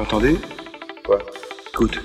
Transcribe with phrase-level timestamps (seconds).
[0.00, 0.38] T'entendez
[1.04, 1.18] Quoi
[1.74, 2.00] Écoute.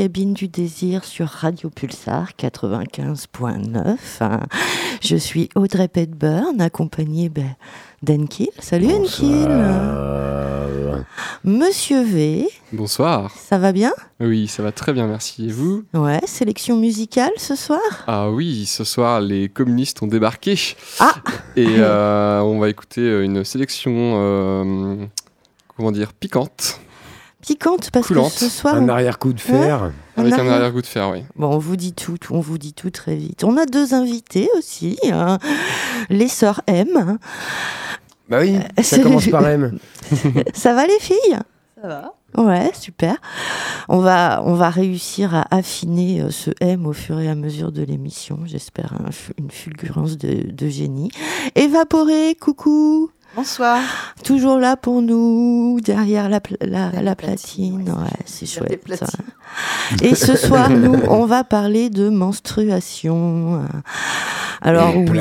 [0.00, 3.96] Cabine du désir sur Radio Pulsar 95.9.
[4.22, 4.40] Hein.
[5.02, 7.54] Je suis Audrey Petburn, accompagnée ben,
[8.02, 8.48] d'Enkil.
[8.58, 9.46] Salut Enkil
[11.44, 13.30] Monsieur V, Bonsoir.
[13.36, 13.92] ça va bien?
[14.20, 15.48] Oui, ça va très bien, merci.
[15.48, 15.84] Et vous?
[15.92, 17.80] Ouais, sélection musicale ce soir?
[18.06, 20.58] Ah oui, ce soir, les communistes ont débarqué.
[20.98, 21.16] Ah
[21.56, 25.04] Et euh, on va écouter une sélection, euh,
[25.76, 26.80] comment dire, piquante,
[27.40, 28.32] Piquante parce Coulante.
[28.32, 28.74] que ce soir...
[28.74, 29.90] Un on- arrière-coup de fer.
[30.16, 31.24] avec un arrière- arrière-goût de fer, oui.
[31.36, 33.44] Bon, on vous dit tout, on vous dit tout très vite.
[33.44, 35.38] On a deux invités aussi, hein.
[36.10, 37.18] les sœurs M.
[38.28, 39.78] Bah oui, ça c'est- commence par M.
[40.54, 41.38] Ça va les filles?
[41.82, 42.14] Ça va.
[42.36, 43.16] Ouais, super.
[43.88, 47.72] On va, on va réussir à affiner euh, ce M au fur et à mesure
[47.72, 48.38] de l'émission.
[48.44, 48.92] J'espère
[49.36, 51.10] une fulgurance de, de génie.
[51.56, 53.10] Évaporé, coucou.
[53.36, 53.80] Bonsoir.
[54.24, 57.94] Toujours là pour nous, derrière la, la, La la platine, platine.
[57.96, 58.82] ouais, Ouais, c'est chouette.
[58.96, 59.06] ça.
[60.02, 63.62] Et ce soir, nous, on va parler de menstruation.
[64.62, 65.18] Alors Et oui,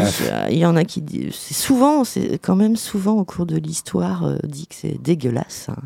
[0.52, 3.56] il y en a qui disent, c'est souvent, c'est quand même souvent au cours de
[3.56, 5.78] l'histoire euh, dit que c'est dégueulasse, hein.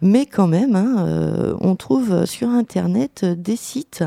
[0.00, 4.04] mais quand même, hein, euh, on trouve sur internet euh, des sites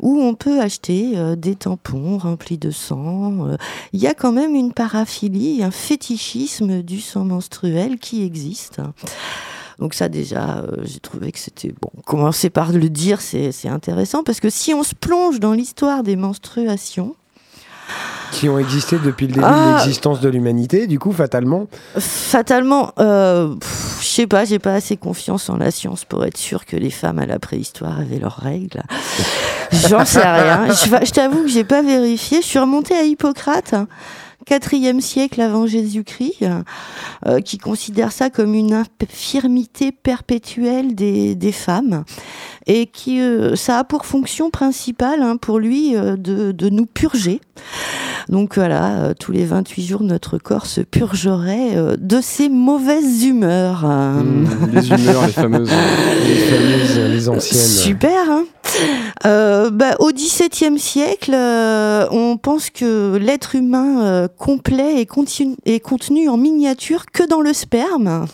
[0.00, 3.46] où on peut acheter euh, des tampons remplis de sang.
[3.46, 3.56] euh.
[3.92, 8.80] Il y a quand même une paraphilie, un fétichisme du sang menstruel qui existe.
[9.78, 11.90] Donc ça déjà, euh, j'ai trouvé que c'était bon.
[12.06, 16.16] Commencer par le dire, c'est intéressant parce que si on se plonge dans l'histoire des
[16.16, 17.14] menstruations,
[18.32, 19.74] Qui ont existé depuis le début Ah.
[19.74, 21.68] de l'existence de l'humanité, du coup, fatalement.
[21.98, 23.54] Fatalement, euh,
[24.00, 26.90] je sais pas, j'ai pas assez confiance en la science pour être sûr que les
[26.90, 28.82] femmes à la préhistoire avaient leurs règles.
[29.88, 30.66] J'en sais rien.
[30.74, 32.40] Je, t'avoue que j'ai pas vérifié.
[32.42, 33.74] Je suis remontée à Hippocrate.
[34.46, 36.44] 4e siècle avant Jésus-Christ,
[37.26, 42.04] euh, qui considère ça comme une infirmité perpétuelle des femmes,
[42.66, 46.86] et qui euh, ça a pour fonction principale hein, pour lui euh, de, de nous
[46.86, 47.40] purger.
[48.28, 53.86] Donc voilà, euh, tous les 28 jours, notre corps se purgerait de ses mauvaises humeurs.
[53.86, 55.70] Mmh, les humeurs, les fameuses.
[56.26, 57.60] Les fameuses, les anciennes.
[57.60, 58.30] Super.
[58.30, 58.44] Hein
[59.24, 65.06] Euh, bah, au XVIIe siècle, euh, on pense que l'être humain euh, complet est
[65.80, 68.26] contenu en miniature que dans le sperme.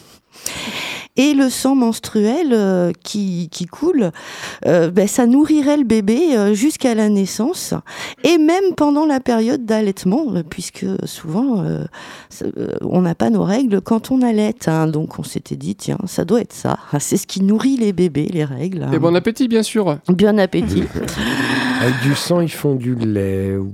[1.17, 4.13] Et le sang menstruel euh, qui, qui coule,
[4.67, 7.75] euh, ben, ça nourrirait le bébé euh, jusqu'à la naissance
[8.25, 11.85] et même pendant la période d'allaitement, puisque souvent euh,
[12.31, 14.69] ça- euh, on n'a pas nos règles quand on allaite.
[14.69, 14.87] hein.
[14.87, 16.79] donc on s'était dit, tiens, ça doit être ça.
[16.99, 18.87] C'est ce qui nourrit les bébés, les règles.
[18.93, 19.99] Et bon appétit, bien sûr.
[20.09, 20.85] Bon appétit.
[21.83, 23.57] Avec du sang, ils font du lait.
[23.57, 23.73] ou-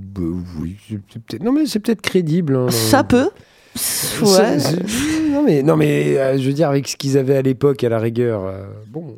[0.60, 0.76] oui.
[1.40, 2.56] Non, mais c'est peut-être crédible.
[2.56, 2.70] hein.
[2.70, 3.30] Ça peut.
[4.22, 4.56] Ouais.
[5.30, 7.88] Non, mais, non, mais euh, je veux dire, avec ce qu'ils avaient à l'époque, à
[7.88, 9.16] la rigueur, euh, bon.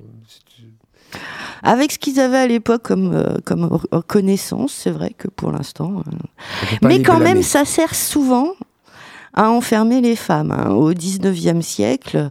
[1.62, 3.68] Avec ce qu'ils avaient à l'époque comme, euh, comme
[4.06, 6.02] connaissance, c'est vrai que pour l'instant.
[6.82, 7.34] Mais quand blâmer.
[7.34, 8.54] même, ça sert souvent
[9.34, 10.50] à enfermer les femmes.
[10.52, 10.70] hein.
[10.70, 12.30] Au 19e siècle,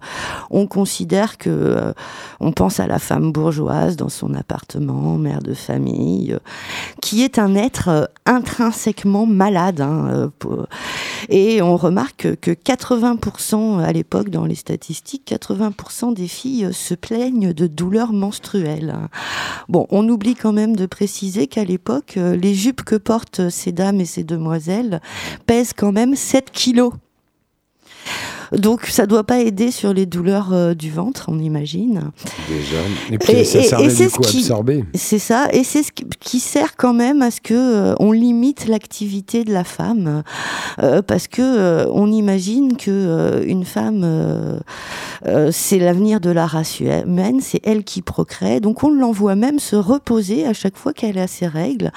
[0.49, 1.93] on considère que euh,
[2.39, 6.39] on pense à la femme bourgeoise dans son appartement, mère de famille, euh,
[7.01, 9.81] qui est un être euh, intrinsèquement malade.
[9.81, 10.31] hein,
[11.29, 17.53] Et on remarque que 80% à l'époque, dans les statistiques, 80% des filles se plaignent
[17.53, 18.93] de douleurs menstruelles.
[18.95, 19.09] hein.
[19.67, 23.99] Bon, on oublie quand même de préciser qu'à l'époque, les jupes que portent ces dames
[24.01, 25.01] et ces demoiselles
[25.45, 26.88] pèsent quand même 7 kilos.
[28.51, 32.09] Donc ça doit pas aider sur les douleurs euh, du ventre, on imagine.
[32.47, 32.77] Déjà.
[33.11, 34.85] Et puis, Et- ça et- servait et c'est du ce coup qui- absorber.
[34.95, 38.11] C'est ça, et c'est ce qui- qui sert quand même à ce que euh, on
[38.11, 40.23] limite l'activité de la femme,
[40.81, 44.59] euh, parce que euh, on imagine que euh, une femme, euh,
[45.27, 49.59] euh, c'est l'avenir de la race humaine, c'est elle qui procrée, donc on l'envoie même
[49.59, 51.91] se reposer à chaque fois qu'elle a ses règles.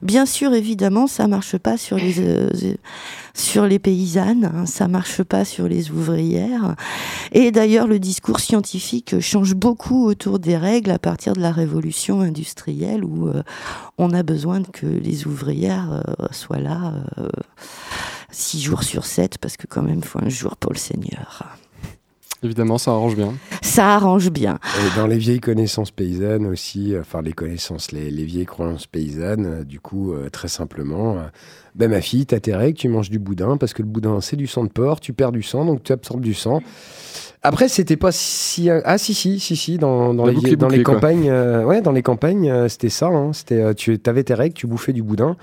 [0.00, 2.48] Bien sûr, évidemment, ça marche pas sur les euh,
[3.38, 6.74] sur les paysannes, hein, ça marche pas sur les ouvrières.
[7.32, 12.20] Et d'ailleurs, le discours scientifique change beaucoup autour des règles à partir de la révolution
[12.20, 13.42] industrielle où euh,
[13.96, 17.28] on a besoin que les ouvrières euh, soient là euh,
[18.30, 21.57] six jours sur sept parce que quand même, faut un jour pour le Seigneur.
[22.42, 23.34] Évidemment, ça arrange bien.
[23.62, 24.60] Ça arrange bien.
[24.78, 28.86] Et dans les vieilles connaissances paysannes aussi, euh, enfin les connaissances, les, les vieilles croyances
[28.86, 31.22] paysannes, euh, du coup, euh, très simplement, euh,
[31.74, 34.36] ben ma fille, t'as tes règles, tu manges du boudin, parce que le boudin, c'est
[34.36, 36.62] du sang de porc, tu perds du sang, donc tu absorbes du sang.
[37.48, 38.68] Après, c'était pas si...
[38.68, 42.68] Ah si, si, si, si, dans, dans les, campagnes, euh, ouais, dans les campagnes, euh,
[42.68, 45.34] c'était ça, hein, c'était, euh, tu avais tes règles, tu bouffais du boudin.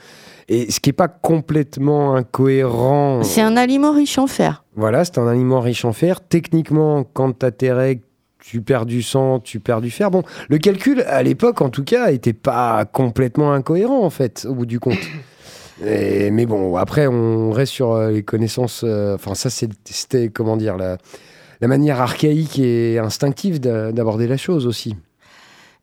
[0.48, 3.24] Et ce qui est pas complètement incohérent...
[3.24, 4.64] C'est un aliment riche en fer.
[4.76, 6.22] Voilà, c'est un aliment riche en fer.
[6.22, 8.04] Techniquement, quand tu as tes règles,
[8.38, 10.12] tu perds du sang, tu perds du fer.
[10.12, 14.54] Bon, le calcul, à l'époque, en tout cas, était pas complètement incohérent, en fait, au
[14.54, 15.00] bout du compte.
[15.84, 18.84] Et- mais bon, après, on reste sur euh, les connaissances.
[18.86, 20.98] euh, Enfin, ça, c'était, comment dire, la,
[21.66, 24.96] la manière archaïque et instinctive d'a- d'aborder la chose aussi.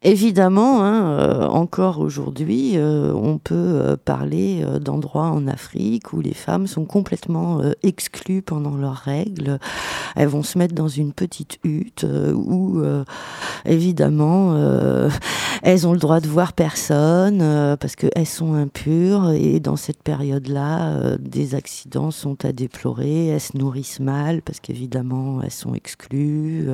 [0.04, 6.20] Évidemment, hein, euh, encore aujourd'hui, euh, on peut euh, parler euh, d'endroits en Afrique où
[6.20, 9.60] les femmes sont complètement euh, exclues pendant leurs règles.
[10.16, 12.82] Elles vont se mettre dans une petite hutte euh, où,
[13.64, 14.56] évidemment,
[15.62, 19.30] elles ont le droit de voir personne parce qu'elles sont impures.
[19.30, 23.28] Et dans cette période-là, des accidents sont à déplorer.
[23.28, 26.66] Elles se nourrissent mal parce qu'évidemment, elles sont exclues.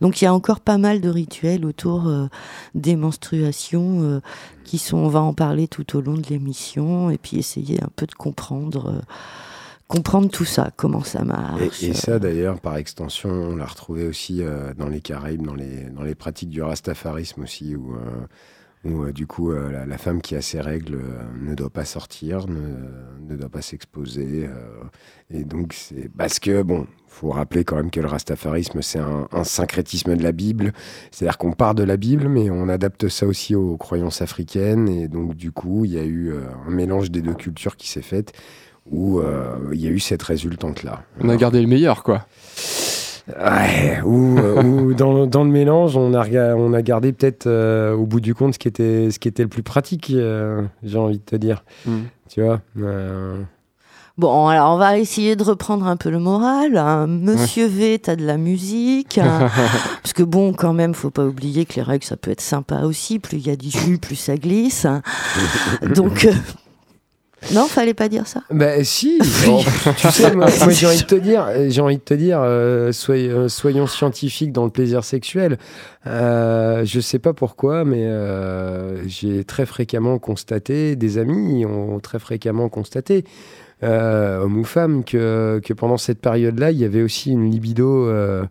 [0.00, 2.10] donc il y a encore pas mal de rituels autour
[2.74, 4.20] des menstruations euh,
[4.64, 7.90] qui sont, on va en parler tout au long de l'émission, et puis essayer un
[7.94, 9.00] peu de comprendre, euh,
[9.88, 11.82] comprendre tout ça, comment ça marche.
[11.82, 15.54] Et, et ça, d'ailleurs, par extension, on l'a retrouvé aussi euh, dans les Caraïbes, dans
[15.54, 17.94] les, dans les pratiques du rastafarisme aussi, où,
[18.84, 21.00] où du coup, la, femme qui a ses règles
[21.40, 22.76] ne doit pas sortir, ne,
[23.28, 24.48] ne doit pas s'exposer.
[25.30, 26.86] et donc, c'est parce que, bon,
[27.16, 30.72] faut rappeler quand même que le rastafarisme, c'est un, un syncrétisme de la Bible.
[31.10, 34.86] C'est-à-dire qu'on part de la Bible, mais on adapte ça aussi aux croyances africaines.
[34.88, 37.88] Et donc, du coup, il y a eu euh, un mélange des deux cultures qui
[37.88, 38.32] s'est fait
[38.90, 41.02] où euh, il y a eu cette résultante-là.
[41.20, 42.26] On a gardé le meilleur, quoi.
[43.28, 47.46] Ouais, ou, euh, ou dans, dans le mélange, on a, rega- on a gardé peut-être
[47.48, 50.62] euh, au bout du compte ce qui était, ce qui était le plus pratique, euh,
[50.84, 51.64] j'ai envie de te dire.
[51.86, 51.96] Mm.
[52.28, 53.42] Tu vois euh,
[54.18, 56.78] Bon, alors on va essayer de reprendre un peu le moral.
[56.78, 57.06] hein.
[57.06, 59.18] Monsieur V, t'as de la musique.
[59.18, 59.50] hein.
[60.02, 62.80] Parce que bon, quand même, faut pas oublier que les règles, ça peut être sympa
[62.84, 63.18] aussi.
[63.18, 64.86] Plus il y a du jus, plus ça glisse.
[64.86, 65.02] hein.
[65.94, 66.32] Donc, euh,
[67.52, 68.40] Non, fallait pas dire ça.
[68.50, 69.62] Bah si, Bon,
[69.98, 72.92] tu sais, moi, moi, j'ai envie de te dire, j'ai envie de te dire, euh,
[72.92, 75.58] soy- euh, soyons scientifiques dans le plaisir sexuel.
[76.06, 82.18] Euh, je sais pas pourquoi, mais euh, j'ai très fréquemment constaté, des amis ont très
[82.18, 83.24] fréquemment constaté,
[83.82, 88.44] euh, hommes ou femmes, que, pendant cette période-là, il y avait aussi une libido euh,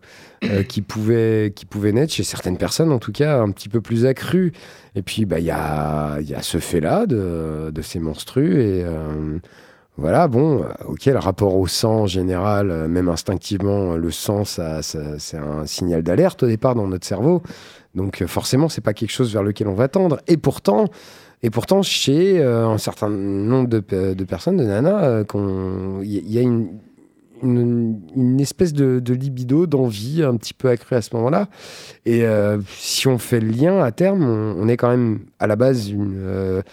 [0.44, 3.80] euh, qui, pouvait, qui pouvait naître chez certaines personnes, en tout cas, un petit peu
[3.80, 4.52] plus accrue.
[4.94, 8.60] Et puis, bah, il y, a, y a ce fait-là de, ces menstrues.
[8.62, 9.38] Et euh,
[9.96, 15.18] voilà, bon, ok, le rapport au sang en général, même instinctivement, le sang, ça, ça-
[15.18, 17.42] c'est un signal d'alerte au départ dans notre cerveau.
[17.94, 20.20] Donc, forcément, c'est pas quelque chose vers lequel on va tendre.
[20.28, 20.90] Et pourtant,
[21.46, 25.24] et pourtant chez euh, un certain nombre de, pe- de personnes, de nanas, euh,
[26.02, 26.80] il y, a une,
[27.40, 31.48] une, espèce de, libido, d'envie un petit peu accrue à ce moment-là.
[32.04, 35.54] Et euh, si on fait le lien à terme, on, est quand même à la
[35.54, 36.64] base une,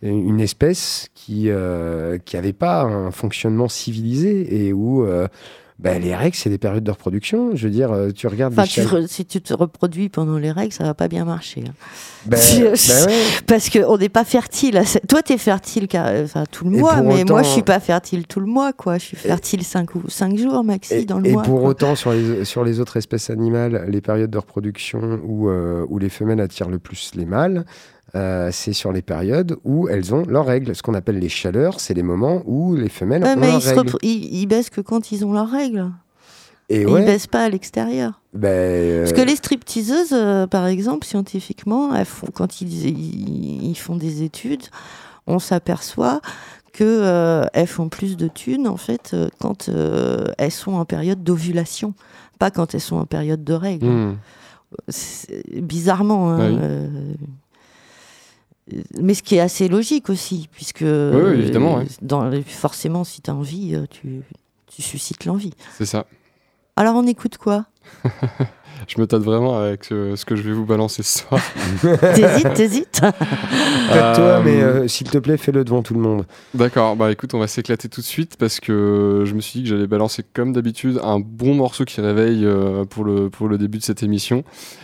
[0.00, 5.06] une espèce qui euh, qui avait pas un fonctionnement civilisé et où
[5.82, 7.50] bah, les règles, c'est des périodes de reproduction.
[7.54, 10.50] Je veux dire, euh, tu regardes Enfin, tu re- si tu te reproduis pendant les
[10.52, 11.64] règles, ça va pas bien marcher.
[11.68, 11.72] hein.
[12.26, 12.70] Bah, si- bah
[13.06, 13.14] ouais.
[13.46, 14.80] Parce qu'on n'est pas fertile.
[14.86, 17.42] ce- Toi, tu es fertile car- enfin, tout le Et mois, pour mais autant- moi,
[17.42, 18.72] je suis pas fertile tout le mois.
[18.72, 18.98] quoi.
[18.98, 21.42] Je suis fertile 5 ou cinq jours maxi Et, dans le et mois.
[21.42, 21.70] pour quoi.
[21.70, 25.98] autant, sur les, sur les autres espèces animales, les périodes de reproduction où, euh, où
[25.98, 27.64] les femelles attirent le plus les mâles,
[28.14, 30.74] euh, c'est sur les périodes où elles ont leurs règles.
[30.74, 33.62] Ce qu'on appelle les chaleurs, c'est les moments où les femelles Ouais, ont mais leurs
[33.62, 33.96] ils, règles.
[34.02, 35.90] ils- ils baissent que quand ils ont leurs règles.
[36.68, 38.20] Et Et ouais, Ils baissent pas à l'extérieur.
[38.32, 43.64] ben, euh, Parce que les stripteaseuses, euh, par exemple, scientifiquement, elles font, quand ils, ils-
[43.70, 44.62] ils font des études,
[45.26, 46.20] on s'aperçoit
[46.72, 50.86] que euh, elles font plus de thunes en fait euh, quand euh, elles sont en
[50.86, 51.92] période d'ovulation,
[52.38, 53.86] pas quand elles sont en période de règles.
[53.86, 54.16] Hmm.
[55.60, 56.30] Bizarrement.
[56.30, 56.58] hein, oui.
[58.78, 61.86] Euh, mais ce qui est assez logique aussi, puisque oui, évidemment, ouais.
[62.02, 64.22] dans les- forcément, si tu as envie, euh, tu,
[64.74, 65.52] tu suscites l'envie.
[65.76, 66.06] C'est ça.
[66.82, 67.66] Alors on écoute quoi
[68.88, 71.40] Je me tâte vraiment avec euh, ce que je vais vous balancer ce soir.
[72.14, 76.00] T'hésites, t'hésites pas de toi, Euh, mais euh, s'il te plaît, fais-le devant tout le
[76.00, 76.26] monde.
[76.54, 79.62] D'accord, bah écoute, on va s'éclater tout de suite parce que je me suis dit
[79.62, 83.56] que j'allais balancer comme d'habitude un bon morceau qui réveille euh, pour, le, pour le
[83.56, 84.42] début de cette émission.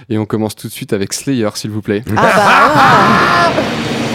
[0.09, 2.05] Et on commence tout de suite avec Slayer, s'il vous plaît.
[2.17, 3.62] Ah bah
[4.05, 4.05] Eh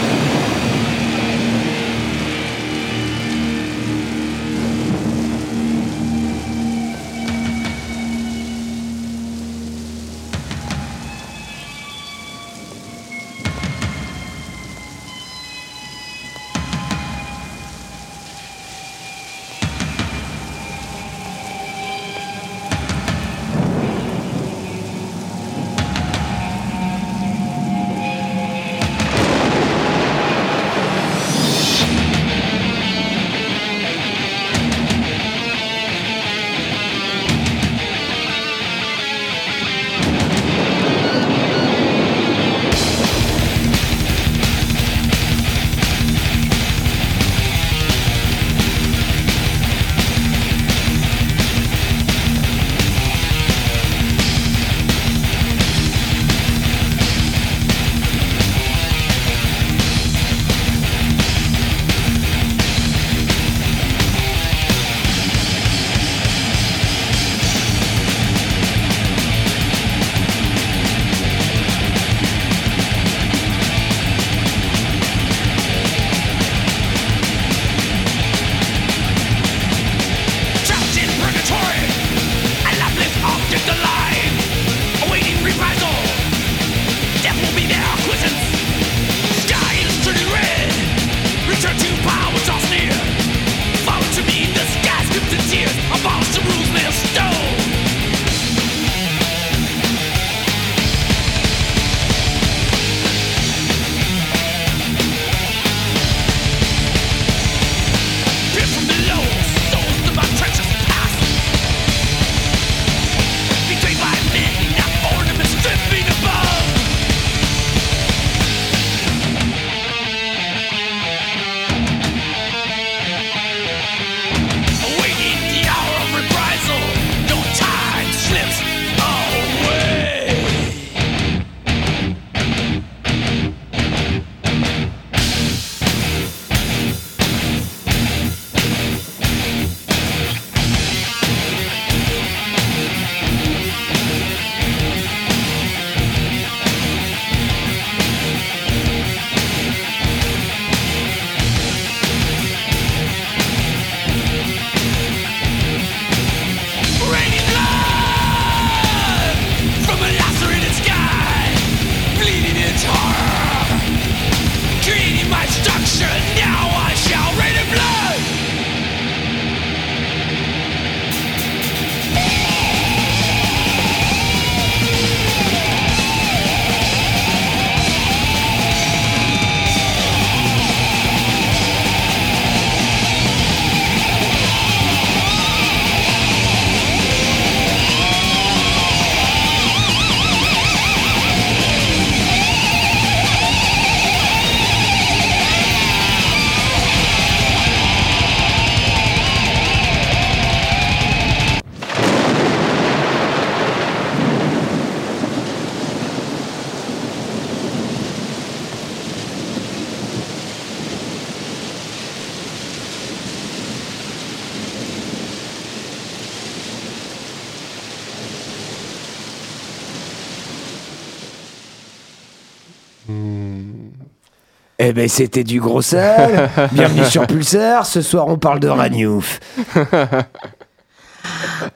[224.94, 226.48] ben, c'était du gros sale.
[226.72, 227.84] Bienvenue sur Pulsar.
[227.86, 229.40] Ce soir, on parle de Ragnouf.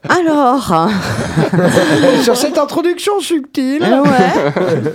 [0.08, 0.72] Alors,
[2.22, 3.82] sur cette introduction subtile.
[3.82, 4.92] euh, ouais.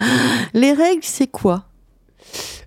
[0.54, 1.64] Les règles, c'est quoi?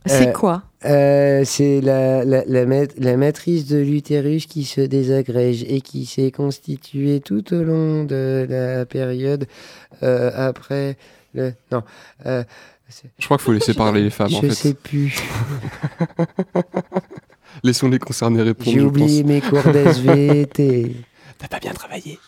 [0.06, 0.64] C'est Euh, quoi?
[0.86, 6.06] Euh, c'est la, la, la, mat- la matrice de l'utérus qui se désagrège et qui
[6.06, 9.48] s'est constituée tout au long de la période
[10.04, 10.96] euh, après
[11.34, 11.54] le.
[11.72, 11.84] Non.
[13.20, 14.54] Je crois qu'il faut laisser parler les femmes, en je fait.
[14.54, 15.16] sais plus.
[17.64, 18.72] Laissons les concernés répondre.
[18.72, 20.96] J'ai oublié mes cours d'SVT.
[21.38, 22.20] T'as pas bien travaillé.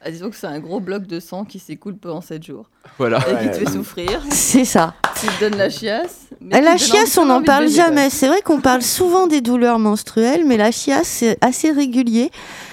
[0.00, 3.18] Ah, disons que c'est un gros bloc de sang qui s'écoule pendant 7 jours Voilà.
[3.18, 4.94] et qui te fait souffrir, C'est ça.
[5.18, 6.26] qui te donne la chiasse.
[6.40, 8.08] mais La chiasse, on n'en parle jamais.
[8.08, 12.30] C'est vrai qu'on parle souvent des douleurs menstruelles, mais la chiasse, c'est assez régulier.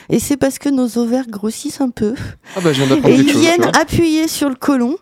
[0.10, 2.14] Et c'est parce que nos ovaires grossissent un peu.
[2.56, 3.42] Ah bah je viens Et ils chose.
[3.42, 4.96] viennent appuyer sur le côlon.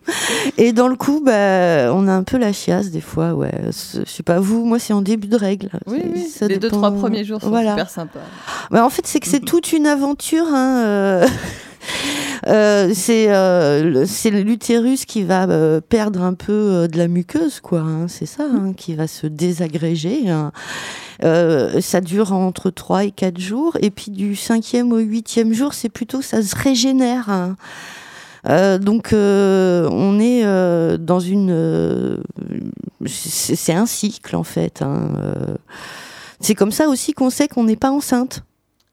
[0.56, 3.34] Et dans le coup, bah, on a un peu la chiasse des fois.
[3.34, 3.52] Ouais.
[3.66, 5.68] Je sais pas, vous, moi, c'est en début de règle.
[5.86, 6.22] Oui, oui.
[6.26, 6.78] ça les deux, dépend.
[6.78, 7.72] trois premiers jours sont Voilà.
[7.72, 8.20] super sympas.
[8.70, 10.46] Bah, en fait, c'est que c'est toute une aventure.
[10.48, 11.26] hein, euh,
[12.46, 17.80] euh, c'est euh, c'est l'utérus qui va euh, perdre un peu de la muqueuse, quoi.
[17.80, 20.28] hein, c'est ça, hein, qui va se désagréger.
[20.30, 20.52] hein.
[21.80, 23.76] Ça dure entre 3 et 4 jours.
[23.80, 27.54] Et puis du cinquième au huitième jour, c'est plutôt ça se régénère.
[28.80, 32.22] donc on est dans une...
[33.06, 34.84] c'est un cycle, en fait.
[36.40, 38.42] C'est comme ça aussi qu'on sait qu'on n'est pas enceinte.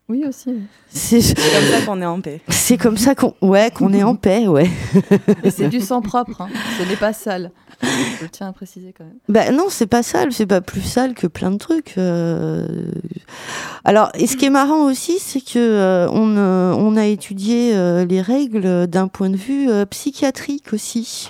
[0.10, 0.54] Oui, aussi.
[0.90, 2.42] C'est comme ça qu'on est en paix.
[2.50, 4.70] c'est comme ça qu'on ouais, qu'on est en paix, ouais.
[5.44, 6.50] Et c'est du sang propre, hein.
[6.78, 7.52] ce n'est pas sale.
[8.22, 9.16] Je tiens à préciser quand même.
[9.30, 11.96] Bah non, c'est pas sale, c'est pas plus sale que plein de trucs.
[11.98, 12.92] euh.
[13.86, 17.72] Alors, et ce qui est marrant aussi, c'est que euh, on, euh, on a étudié
[17.74, 21.30] euh, les règles d'un point de vue euh, psychiatrique aussi.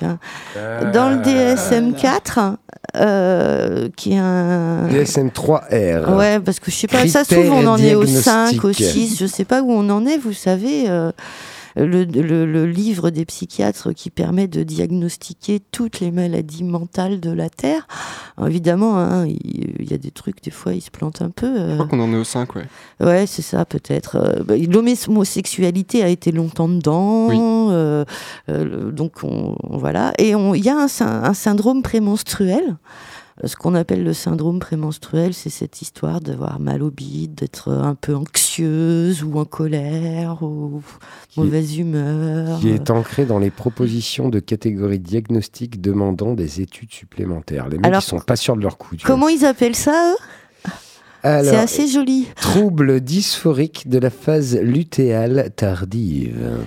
[0.94, 2.56] Dans le DSM-4,
[2.98, 4.88] euh, qui est un...
[4.90, 6.16] DSM-3R.
[6.16, 8.64] Ouais, parce que je sais pas, ça se Critères trouve on en est au 5,
[8.64, 9.10] au diagnostiques.
[9.12, 11.12] 6, je sais pas où on en est, vous savez, euh,
[11.76, 17.32] le, le- le livre des psychiatres qui permet de diagnostiquer toutes les maladies mentales de
[17.32, 17.88] la Terre.
[18.38, 21.30] Alors, évidemment, hein, il il y, a des trucs, des fois, ils se plantent un
[21.32, 21.54] peu.
[21.56, 22.66] Je euh, crois qu'on en est au 5, ouais.
[23.02, 24.16] Ouais, c'est ça, peut-être.
[24.16, 27.28] Euh, bah, L'homosexualité a été longtemps dedans.
[27.28, 27.38] Oui.
[27.40, 28.06] euh,
[28.50, 30.14] euh, donc, on, voilà.
[30.18, 32.78] Et il y a un, un syndrome prémenstruel.
[33.44, 37.96] Ce qu'on appelle le syndrome prémenstruel, c'est cette histoire d'avoir mal au bide, d'être un
[37.96, 40.82] peu anxieuse ou en colère ou
[41.36, 42.60] mauvaise humeur.
[42.60, 47.68] Qui est ancré dans les propositions de catégories diagnostiques demandant des études supplémentaires.
[47.68, 48.96] Les mecs, Alors, ils sont pas sûrs de leur coup.
[49.04, 50.72] Comment ils appellent ça, eux?
[51.24, 52.28] C'est assez joli.
[52.36, 56.60] trouble dysphorique de la phase lutéale tardive.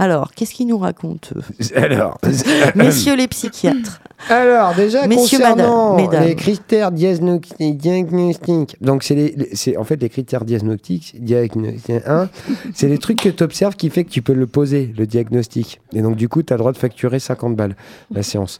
[0.00, 1.42] Alors, qu'est-ce qu'ils nous racontent, eux
[1.76, 2.18] Alors,
[2.74, 4.00] Messieurs les psychiatres.
[4.30, 6.24] Alors, déjà, Messieurs, concernant madame, mesdames.
[6.26, 12.30] les critères diagnostiques, donc c'est les, c'est en fait les critères diagnostiques, diagnostiques, un,
[12.72, 15.82] c'est les trucs que tu observes qui fait que tu peux le poser, le diagnostic.
[15.92, 17.76] Et donc, du coup, tu as le droit de facturer 50 balles
[18.10, 18.58] la séance.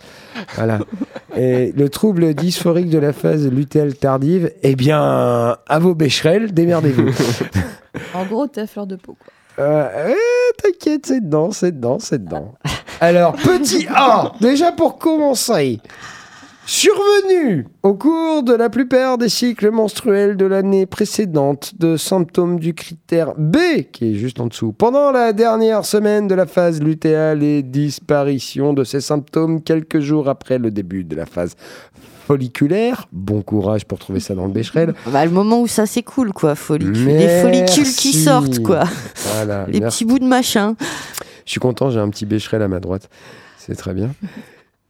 [0.56, 0.80] Voilà.
[1.38, 7.08] Et le trouble dysphorique de la phase lutéale tardive, eh bien, à vos bécherelles, démerdez-vous.
[8.12, 9.16] En gros, t'es à fleur de peau.
[9.18, 9.32] Quoi.
[9.60, 10.14] Euh, euh,
[10.62, 12.54] T'inquiète, c'est dedans, c'est dedans, c'est dedans.
[13.00, 15.80] Alors, petit A, déjà pour commencer.
[16.66, 22.74] Survenu au cours de la plupart des cycles menstruels de l'année précédente de symptômes du
[22.74, 23.56] critère B,
[23.92, 28.72] qui est juste en dessous, pendant la dernière semaine de la phase lutéale et disparition
[28.72, 31.56] de ces symptômes quelques jours après le début de la phase
[32.30, 33.08] folliculaire.
[33.10, 34.94] Bon courage pour trouver ça dans le Becherel.
[35.06, 36.54] Bah, le moment où ça s'écoule, quoi.
[36.54, 37.06] Follicule.
[37.06, 37.26] Merci.
[37.26, 38.84] Les follicules qui sortent, quoi.
[39.34, 40.04] Voilà, Les merci.
[40.04, 40.76] petits bouts de machin.
[41.44, 43.10] Je suis content, j'ai un petit bécherel à ma droite.
[43.58, 44.12] C'est très bien.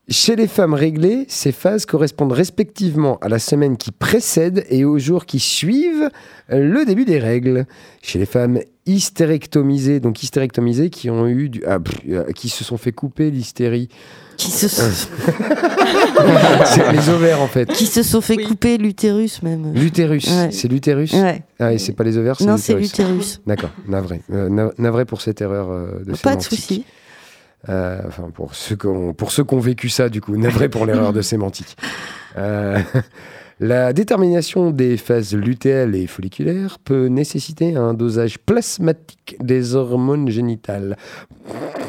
[0.07, 4.99] Chez les femmes réglées, ces phases correspondent respectivement à la semaine qui précède et aux
[4.99, 6.11] jours qui suivent
[6.49, 7.65] le début des règles.
[8.03, 12.63] Chez les femmes hystérectomisées, donc hystérectomisées qui ont eu du, ah, pff, euh, qui se
[12.63, 13.89] sont fait couper l'hystérie,
[14.41, 14.89] Qui se sont,
[16.65, 17.67] c'est les ovaires en fait.
[17.71, 18.45] qui se sont fait Oui.
[18.45, 19.71] couper l'utérus, même.
[19.73, 20.49] L'utérus, Ouais.
[20.51, 21.13] c'est l'utérus.
[21.13, 21.43] Ouais.
[21.59, 22.91] Ah, et c'est pas les ovaires, c'est Non, c'est l'utérus.
[23.13, 23.41] l'utérus.
[23.45, 24.21] D'accord, navré.
[24.31, 26.85] Euh, na- navré pour cette erreur euh, de Pas de souci.
[27.69, 30.67] Euh, enfin, pour ceux qui ont, pour ceux qui ont vécu ça, du coup, navré
[30.69, 31.77] pour l'erreur de sémantique.
[32.37, 32.79] Euh,
[33.59, 40.97] la détermination des phases lutéales et folliculaires peut nécessiter un dosage plasmatique des hormones génitales.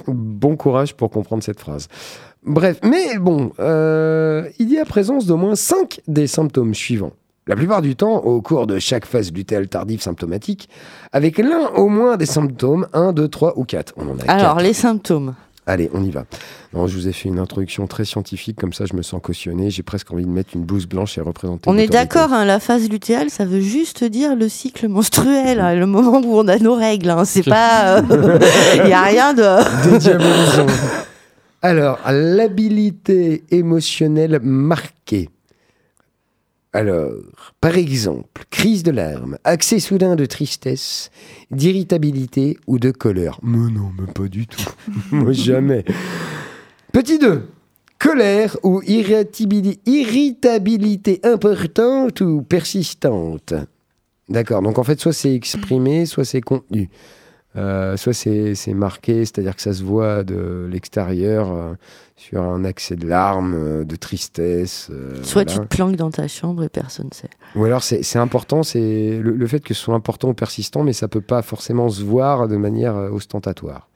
[0.06, 1.88] Bon courage pour comprendre cette phrase.
[2.44, 7.12] Bref, mais bon, euh, il y a présence d'au moins 5 des symptômes suivants.
[7.46, 10.68] La plupart du temps, au cours de chaque phase lutéale tardive symptomatique,
[11.12, 13.94] avec l'un au moins des symptômes, 1, 2, 3 ou 4.
[13.96, 14.62] On en a Alors, quatre.
[14.64, 15.34] les symptômes.
[15.66, 16.24] Allez, on y va.
[16.74, 19.70] Non, je vous ai fait une introduction très scientifique, comme ça je me sens cautionné.
[19.70, 21.70] J'ai presque envie de mettre une blouse blanche et représenter.
[21.70, 25.74] On est d'accord, hein, la phase lutéale, ça veut juste dire le cycle menstruel, hein,
[25.76, 27.10] le moment où on a nos règles.
[27.10, 28.00] hein, c'est pas.
[28.76, 29.42] Il n'y a rien de.
[31.62, 35.28] Alors, l'habilité émotionnelle marquée.
[36.72, 37.12] Alors,
[37.60, 41.10] par exemple, crise de larmes, accès soudain de tristesse,
[41.50, 43.38] d'irritabilité ou de colère.
[43.42, 44.64] Mais non, mais pas du tout.
[45.12, 45.84] Moi, jamais.
[46.92, 47.46] Petit 2.
[47.98, 53.54] Colère ou irritabili- irritabilité importante ou persistante.
[54.28, 56.88] D'accord, donc en fait, soit c'est exprimé, soit c'est contenu.
[57.56, 61.74] Euh, soit c'est marqué, c'est-à-dire que ça se voit de l'extérieur euh,
[62.16, 64.90] sur un accès de larmes, euh, de tristesse.
[65.22, 65.60] Soit voilà.
[65.60, 67.30] tu te planques dans ta chambre et personne ne sait.
[67.54, 70.94] Ou alors c'est important, c'est le, le fait que ce soit important ou persistant, mais
[70.94, 73.88] ça peut pas forcément se voir de manière ostentatoire.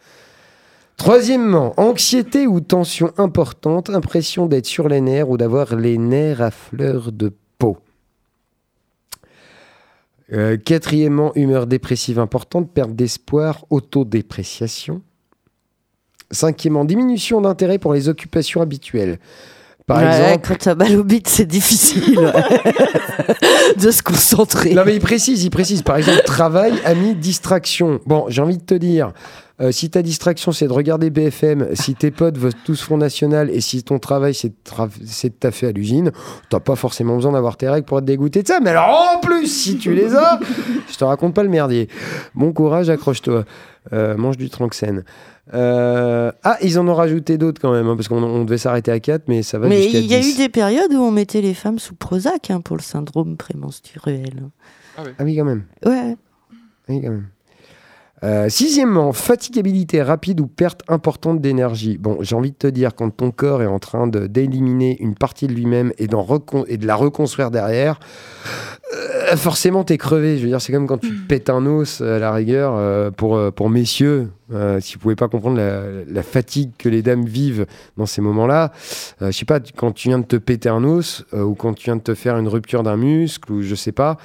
[0.99, 6.51] Troisièmement, anxiété ou tension importante, impression d'être sur les nerfs ou d'avoir les nerfs à
[6.51, 7.46] fleur de peau.
[10.33, 15.03] Euh, quatrièmement, humeur dépressive importante, perte d'espoir, autodépréciation.
[16.33, 19.21] Cinquièmement, diminution d'intérêt pour les occupations habituelles.
[19.87, 22.33] Par Ouais, exemple, Quand t'as mal au bite, c'est difficile ouais,
[23.81, 24.75] de se concentrer.
[24.75, 25.83] Non, mais il précise, il précise.
[25.83, 28.01] Par exemple, travail, amis, distraction.
[28.05, 29.13] Bon, j'ai envie de te dire,
[29.61, 33.49] euh, si ta distraction, c'est de regarder BFM, si tes potes votent tous Front National
[33.49, 36.11] et si ton travail, c'est de, tra- c'est de taffer à l'usine,
[36.51, 38.59] t'as pas forcément besoin d'avoir tes règles pour être dégoûté de ça.
[38.61, 40.41] Mais alors, en plus, si tu les as,
[40.91, 41.89] je te raconte pas le merdier.
[42.35, 43.45] Bon courage, accroche-toi.
[43.93, 45.05] Euh, mange du Tranxène.
[45.55, 48.91] Euh, Ah, ils en ont rajouté d'autres quand même, hein, parce qu'on on devait s'arrêter
[48.91, 50.35] à 4, mais ça va Mais il y a 10.
[50.35, 54.43] eu des périodes où on mettait les femmes sous Prozac hein, pour le syndrome prémenstruel.
[54.99, 55.65] Ah oui, quand même.
[55.85, 56.17] Ouais.
[56.89, 57.29] Oui, quand même.
[58.25, 61.99] Euh, sixièmement, fatigabilité rapide ou perte importante d'énergie.
[61.99, 65.47] Bon, j'ai envie de te dire, quand ton corps est en train d'éliminer une partie
[65.47, 68.01] de lui-même et, de la reconstruire derrière,
[68.95, 70.39] euh, forcément, t'es crevé.
[70.39, 73.11] Je veux dire, c'est comme quand tu te pètes un os, à la rigueur, euh,
[73.11, 74.31] pour, euh, pour messieurs.
[74.53, 78.73] euh, si vous pouvez pas comprendre la, fatigue que les dames vivent dans ces moments-là,
[79.23, 81.75] euh, je sais pas, quand tu viens de te péter un os euh, ou quand
[81.75, 84.17] tu viens de te faire une rupture d'un muscle ou je sais pas,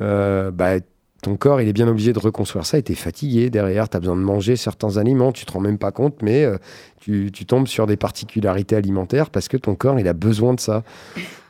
[0.00, 0.76] euh, bah,
[1.22, 3.96] ton corps, il est bien obligé de reconstruire ça et tu es fatigué derrière, tu
[3.96, 6.56] as besoin de manger certains aliments, tu te rends même pas compte, mais euh,
[7.00, 10.60] tu, tu tombes sur des particularités alimentaires parce que ton corps, il a besoin de
[10.60, 10.82] ça.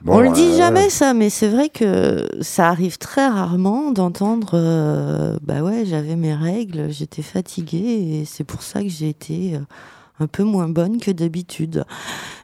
[0.02, 3.92] Bon, on le dit euh, jamais ça, mais c'est vrai que ça arrive très rarement
[3.92, 9.08] d'entendre euh, bah ouais, j'avais mes règles, j'étais fatiguée et c'est pour ça que j'ai
[9.08, 9.60] été euh,
[10.18, 11.84] un peu moins bonne que d'habitude.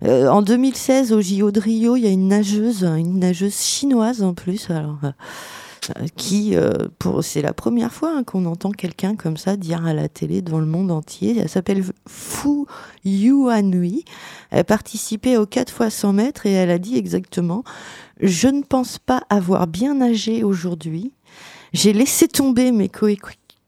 [0.05, 4.23] Euh, en 2016, au JO de Rio, il y a une nageuse, une nageuse chinoise
[4.23, 4.99] en plus, alors.
[5.05, 5.11] euh,
[6.17, 6.73] qui, euh,
[7.23, 10.61] c'est la première fois hein, qu'on entend quelqu'un comme ça dire à la télé devant
[10.61, 11.37] le monde entier.
[11.39, 12.65] Elle s'appelle Fu
[13.05, 14.05] Yuanui.
[14.51, 17.65] Elle participait aux 4 fois 100 mètres et elle a dit exactement
[18.21, 21.13] Je ne pense pas avoir bien nagé aujourd'hui.
[21.73, 23.19] J'ai laissé tomber mes coé-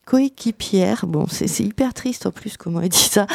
[0.07, 1.07] coéquipières.
[1.07, 3.27] Bon, c'est hyper triste en plus comment elle dit ça.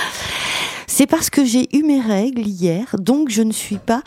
[0.88, 4.04] C'est parce que j'ai eu mes règles hier, donc je ne suis pas.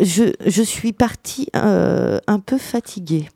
[0.00, 3.28] Je, je suis partie euh, un peu fatiguée.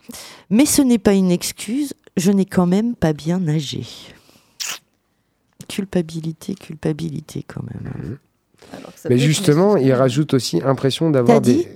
[0.51, 3.85] Mais ce n'est pas une excuse, je n'ai quand même pas bien nagé.
[5.69, 8.19] Culpabilité, culpabilité quand même.
[8.73, 11.67] Alors ça Mais justement, il rajoute aussi impression d'avoir des.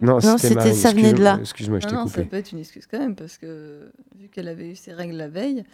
[0.00, 1.38] Non, Non, c'était ça venait de là.
[1.40, 2.24] Excuse-moi, je Non, t'ai non, ça coupé.
[2.28, 5.28] peut être une excuse quand même, parce que vu qu'elle avait eu ses règles la
[5.28, 5.64] veille,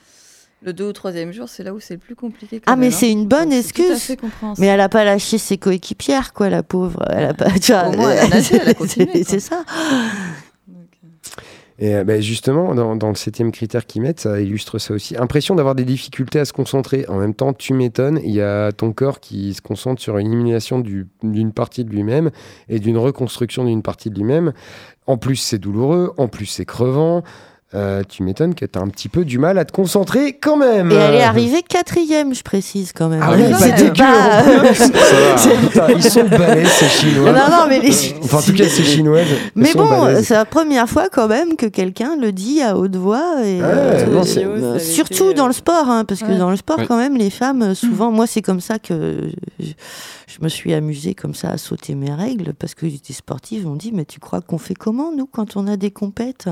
[0.62, 2.60] le deux ou troisième jour, c'est là où c'est le plus compliqué.
[2.60, 3.12] quand Ah, mais même, c'est hein.
[3.12, 4.16] une bonne Donc, c'est tout à excuse.
[4.16, 4.18] fait.
[4.58, 7.02] Mais elle n'a pas lâché ses coéquipières, quoi, la pauvre.
[7.10, 9.64] Elle a pas, tu vois, Au moins, elle a nagé, elle a continué, c'est- ça.
[11.82, 15.16] Euh, Et ben, justement, dans, dans le septième critère qu'ils mettent, ça illustre ça aussi.
[15.16, 17.06] Impression d'avoir des difficultés à se concentrer.
[17.08, 20.26] En même temps, tu m'étonnes, il y a ton corps qui se concentre sur une
[20.26, 22.30] élimination du- d'une partie de lui-même
[22.68, 24.52] et d'une reconstruction d'une partie de lui-même.
[25.06, 27.22] En plus, c'est douloureux, en plus, c'est crevant.
[27.72, 30.56] Euh, tu m'étonnes que tu as un petit peu du mal à te concentrer quand
[30.56, 30.90] même.
[30.90, 33.20] Et elle est arrivée quatrième, je précise quand même.
[33.22, 33.92] Ah oui, pas c'est dégueu.
[33.94, 34.42] pas-.
[35.68, 37.32] Putain, ils sont balèzes, ces Chinois.
[37.32, 39.26] Non, non, mais les- Enfin, en tout cas, ces Chinoises.
[39.54, 43.36] Mais bon, c'est la première fois quand même que quelqu'un le dit à haute voix.
[43.44, 46.26] Et, Ouais, euh, non, euh, euh, surtout été, dans euh, le sport, hein, parce que
[46.26, 46.38] ouais.
[46.38, 49.28] dans le sport, quand même, les femmes, euh, souvent, moi, c'est comme ça que
[49.60, 49.66] je,
[50.26, 53.66] je me suis amusée comme ça à sauter mes règles, parce que j'étais sportive.
[53.68, 56.48] On dit, mais tu crois qu'on fait comment, nous, quand on a des compètes?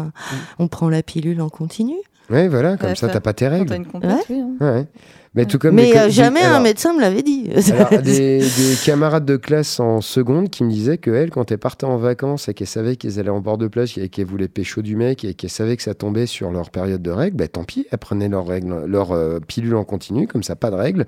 [0.59, 1.95] On prend la pilule en continu
[2.31, 3.65] Ouais, voilà, comme Ouais, ça, t'as pas tes règles.
[3.67, 4.25] t'as une compète, Ouais.
[4.29, 4.41] oui.
[4.41, 4.51] hein.
[4.61, 4.87] Ouais.
[5.35, 7.49] Mais, tout comme Mais des co- euh, des- jamais un alors- médecin me l'avait dit.
[7.73, 11.59] Alors, des, des camarades de classe en seconde qui me disaient que elle, quand elle
[11.59, 14.49] partait en vacances et qu'elle savait qu'elles allaient en bord de plage et qu'elles voulaient
[14.49, 17.49] pécho du mec et qu'elle savait que ça tombait sur leur période de règles, bah,
[17.49, 20.77] tant pis, elles prenaient leur, règle, leur euh, pilule en continu, comme ça, pas de
[20.77, 21.07] règles.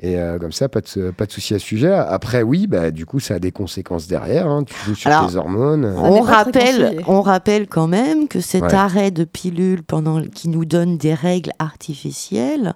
[0.00, 1.92] Et euh, comme ça, pas de, pas de souci à ce sujet.
[1.92, 4.46] Après, oui, bah, du coup, ça a des conséquences derrière.
[4.46, 4.62] hein.
[4.64, 5.84] Tu joues sur Alors, tes hormones.
[5.96, 8.74] On rappelle, on rappelle quand même que cet Ouais.
[8.74, 12.74] arrêt de pilule pendant qui nous donne des règles artificielles,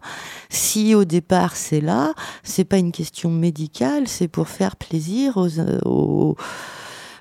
[0.50, 5.48] si au départ c'est là, c'est pas une question médicale, c'est pour faire plaisir aux,
[5.84, 6.36] aux,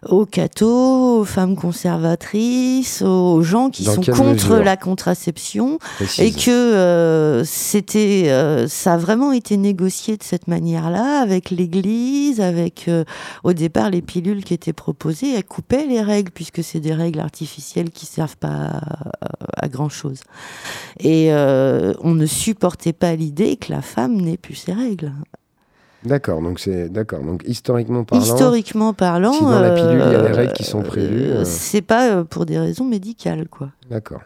[0.10, 6.20] aux cathos, aux femmes conservatrices, aux gens qui Dans sont contre mesure la contraception précise.
[6.26, 12.42] et que euh, c'était euh, ça a vraiment été négocié de cette manière-là avec l'Église,
[12.42, 13.04] avec euh,
[13.44, 17.20] au départ les pilules qui étaient proposées, elles coupaient les règles puisque c'est des règles
[17.20, 18.82] artificielles qui servent pas à,
[19.56, 20.22] à grand chose.
[21.00, 25.12] Et euh, on ne supportait pas l'idée que la femme n'ait plus ses règles.
[26.04, 27.22] D'accord, donc c'est d'accord.
[27.24, 30.54] Donc historiquement parlant, Historiquement parlant, si dans la pilule, il y a des euh, règles
[30.54, 31.44] qui sont prévues, euh.
[31.46, 33.70] c'est pas euh, pour des raisons médicales quoi.
[33.90, 34.22] D'accord.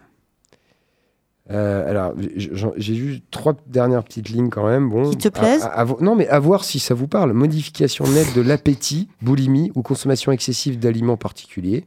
[1.51, 4.89] Euh, alors, j'ai juste trois dernières petites lignes quand même.
[4.89, 7.33] Bon, Qui te plaisent à- à vo- Non, mais à voir si ça vous parle.
[7.33, 11.85] Modification nette de l'appétit, boulimie ou consommation excessive d'aliments particuliers,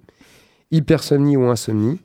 [0.70, 1.98] hypersomnie ou insomnie,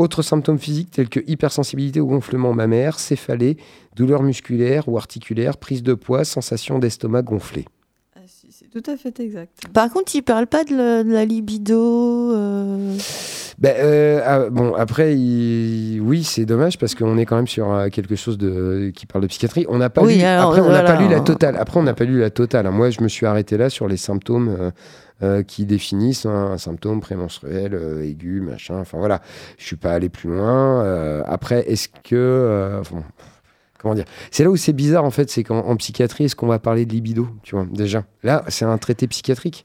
[0.00, 3.56] autres symptômes physiques tels que hypersensibilité ou gonflement mammaire, céphalée,
[3.96, 7.66] douleurs musculaires ou articulaires, prise de poids, sensation d'estomac gonflé.
[8.16, 9.52] Ah, si, c'est tout à fait exact.
[9.72, 12.32] Par contre, il parle pas de la, de la libido.
[12.34, 12.96] euh,
[13.58, 17.70] Ben, euh, ah, bon, après, il- oui, c'est dommage parce qu'on est quand même sur
[17.72, 18.90] euh, quelque chose de...
[18.94, 19.66] qui parle de psychiatrie.
[19.68, 20.22] On n'a pas, Oui, lu...
[20.22, 20.94] alors, Après, on n'a voilà.
[20.94, 21.56] pas lu la totale.
[21.58, 22.70] Après, on n'a pas lu la totale.
[22.70, 24.72] Moi, je me suis arrêté là sur les symptômes
[25.22, 28.78] euh, qui définissent un symptôme prémenstruel, euh, aigu, machin.
[28.78, 29.20] Enfin, voilà.
[29.58, 30.82] Je suis pas allé plus loin.
[30.82, 32.82] Euh, après, est-ce que...
[33.78, 34.04] Comment dire?
[34.30, 36.84] C'est là où c'est bizarre, en fait, c'est qu'en en psychiatrie, est-ce qu'on va parler
[36.84, 38.04] de libido, tu vois, déjà?
[38.22, 39.64] Là, c'est un traité psychiatrique.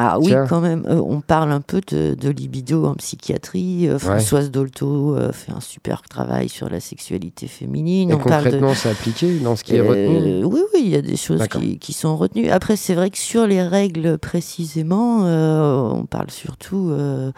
[0.00, 0.46] Ah oui, Tiens.
[0.48, 0.86] quand même.
[0.86, 3.88] Euh, on parle un peu de, de libido en psychiatrie.
[3.88, 8.12] Euh, Françoise Dolto euh, fait un super travail sur la sexualité féminine.
[8.12, 8.50] Et on parle de...
[8.50, 11.46] concrètement, c'est appliqué dans ce qui est retenu oui, oui, il y a des choses
[11.48, 12.48] qui, qui sont retenues.
[12.48, 17.32] Après, c'est vrai que sur les règles précisément, on parle surtout de,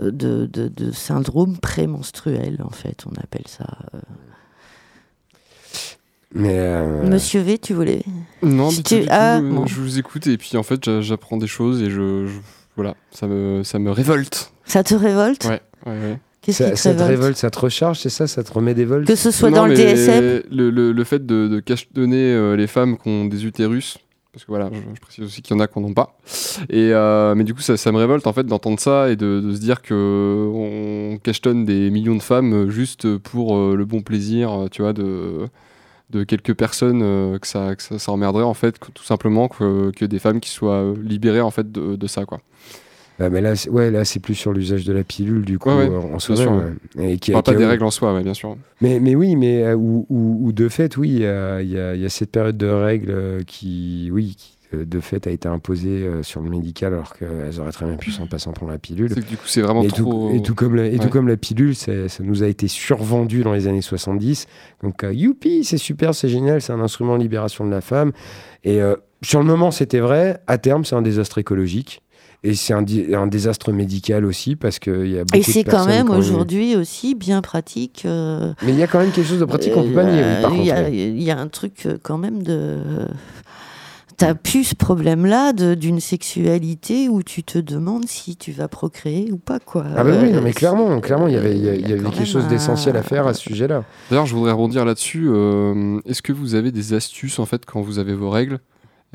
[0.00, 3.66] de, de syndrome prémenstruel, en fait, on appelle ça.
[6.34, 6.40] Euh.
[6.40, 8.02] Mais euh, Monsieur V, tu voulais
[8.42, 9.66] Non, Si tu- tout, ah, euh, bon.
[9.66, 12.38] je vous écoute et puis en fait j'a- j'apprends des choses et je, je-
[12.76, 14.52] voilà, ça me ça me révolte.
[14.64, 16.18] Ça te révolte Ouais, ouais, ouais.
[16.40, 18.74] Qu'est-ce ça, qui te ça te révolte ça te recharge, c'est ça Ça te remet
[18.74, 21.60] des vols Que ce soit Non, dans le DSM Le, le, le fait de, de
[21.60, 23.98] cachetonner euh, les femmes qui ont des utérus,
[24.32, 26.18] parce que voilà, je, je précise aussi qu'il y en a qui n'en ont pas.
[26.70, 29.38] Et, euh, mais du coup, ça, ça me révolte en fait d'entendre ça et de,
[29.40, 34.00] de se dire que on cachetonne des millions de femmes juste pour euh, le bon
[34.00, 35.46] plaisir, tu vois, de,
[36.12, 39.48] de quelques personnes euh, que, ça, que ça, ça emmerderait en fait, que- tout simplement
[39.48, 42.40] que, que des femmes qui soient euh, libérées en fait de, de ça, quoi.
[43.18, 45.68] Bah, mais là, c'est- ouais, là, c'est plus sur l'usage de la pilule, du coup,
[45.70, 47.12] Ouais, ouais, euh, en soi-même, ouais.
[47.12, 48.56] Et qui- pas des règles en soi, bien sûr.
[48.80, 52.04] Mais, mais oui, mais euh, ou, ou- ou de fait, oui, il y y y
[52.06, 56.40] a cette période de règles qui, oui, qui, de fait a été imposée euh, sur
[56.40, 59.14] le médical, alors qu'elles auraient très bien pu s'en passer en prenant la pilule.
[59.14, 60.30] Du coup, c'est vraiment Et trop.
[60.30, 62.68] tout, et tout comme la, et tout comme la pilule, c'est- ça nous a été
[62.68, 64.46] survendu dans les années 70.
[64.82, 68.12] Donc, euh, youpi, c'est super, c'est génial, c'est un instrument de libération de la femme.
[68.64, 70.40] Et euh, sur le moment, c'était vrai.
[70.46, 72.02] À terme, c'est un désastre écologique.
[72.44, 75.86] Et c'est un, désastre médical aussi, parce qu'il y a beaucoup Et de c'est quand
[75.86, 78.02] même aujourd'hui aussi bien pratique.
[78.04, 80.24] euh, Mais il y a quand même quelque chose de pratique qu'on peut pas nier,
[80.58, 82.78] il y a- y, un truc quand même de.
[84.22, 89.32] T'as plus ce problème-là de- d'une sexualité où tu te demandes si tu vas procréer
[89.32, 89.84] ou pas, quoi.
[89.96, 92.10] Ah bah oui, Euh, non, mais clairement, clairement, il y avait, il y a- avait
[92.10, 93.82] quelque chose d'essentiel à faire à ce sujet-là.
[94.10, 95.26] D'ailleurs, je voudrais rebondir là-dessus.
[95.28, 98.60] euh, Est-ce que vous avez des astuces en fait quand vous avez vos règles?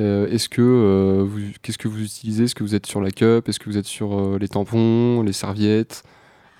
[0.01, 2.43] Euh, Est-ce que euh, vous, qu'est-ce que vous utilisez?
[2.43, 3.47] Est-ce que vous êtes sur la cup?
[3.47, 6.03] Est-ce que vous êtes sur euh, les tampons, les serviettes?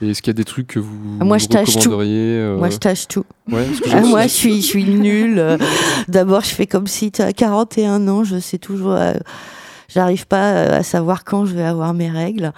[0.01, 1.77] Et est-ce qu'il y a des trucs que vous Ah, moi, je tâche tout.
[1.79, 3.25] recommanderiez euh, Moi, je tâche tout.
[3.51, 5.39] ouais, que Ah, moi, je suis, je suis nulle.
[5.39, 5.57] Euh,
[6.07, 8.91] D'abord, je fais comme si tu as 41 ans, je sais toujours.
[8.91, 9.13] euh,
[9.89, 12.51] J'arrive pas euh, à savoir quand je vais avoir mes règles.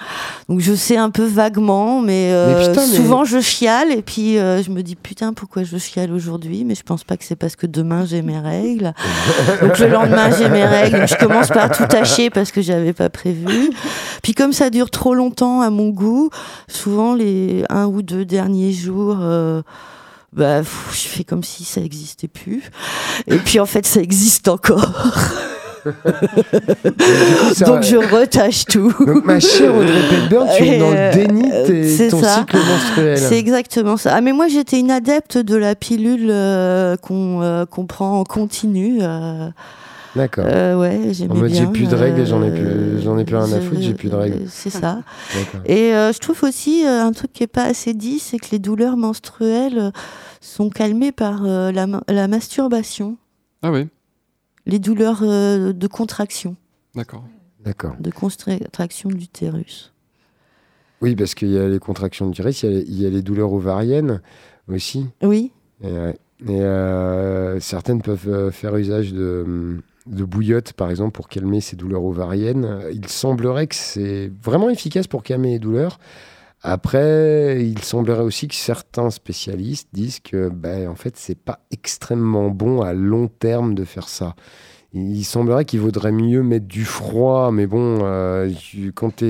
[0.49, 4.01] Donc je sais un peu vaguement, mais, euh, Mais putain, mais- souvent je chiale et
[4.01, 7.23] puis euh, je me dis putain pourquoi je chiale aujourd'hui, mais je pense pas que
[7.23, 8.93] c'est parce que demain j'ai mes règles.
[9.61, 13.09] Donc le lendemain j'ai mes règles, je commence par tout tâcher parce que j'avais pas
[13.09, 13.69] prévu.
[14.23, 16.31] Puis comme ça dure trop longtemps à mon goût,
[16.67, 19.17] souvent les un ou deux derniers jours.
[19.21, 19.61] euh,
[20.31, 22.63] bah, pff, je fais comme si ça existait plus.
[23.27, 24.87] Et puis en fait, ça existe encore.
[27.65, 28.93] Donc je retâche tout.
[29.05, 32.39] Donc, ma chère Audrey Pepburn, tu es dans le Euh, déni de ton ça.
[32.39, 33.17] cycle menstruel.
[33.17, 34.13] C'est exactement ça.
[34.15, 38.23] Ah mais moi j'étais une adepte de la pilule euh, qu'on euh, qu'on prend en
[38.23, 38.99] continu.
[39.01, 39.49] euh,
[40.15, 40.45] D'accord.
[40.47, 41.61] euh, ouais, mode, bien.
[41.61, 43.79] j'ai plus de règles et j'en ai plus- euh, j'en ai plus rien à foutre,
[43.81, 44.39] j'ai plus de règles.
[44.49, 44.99] C'est ça.
[45.65, 48.47] Et euh, je trouve aussi euh, un truc qui est pas assez dit, c'est que
[48.51, 49.91] les douleurs menstruelles euh,
[50.41, 53.17] sont calmées par euh, la masturbation,
[53.61, 53.87] Ah oui,
[54.69, 56.55] les douleurs euh, de contraction,
[56.95, 57.23] d'accord.
[57.63, 57.95] D'accord.
[57.99, 59.93] de contraction de l'utérus.
[61.01, 63.05] Oui, parce qu'il y a les contractions du l'utérus, il y a les- il y,
[63.05, 64.21] a les douleurs ovariennes
[64.67, 65.05] aussi.
[65.23, 65.51] Oui.
[65.82, 66.17] Et, ouais.
[66.47, 71.75] Et, euh, certaines peuvent euh, faire usage de, de bouillotte, par exemple, pour calmer ces
[71.75, 72.82] douleurs ovariennes.
[72.93, 75.99] Il semblerait que c'est vraiment efficace pour calmer les douleurs.
[76.62, 82.50] Après, il semblerait aussi que certains spécialistes disent que, ben, en fait, c'est pas extrêmement
[82.50, 84.36] bon à long terme de faire ça.
[84.91, 88.50] Il semblerait qu'il vaudrait mieux mettre du froid, mais bon, euh,
[88.95, 89.26] quand tu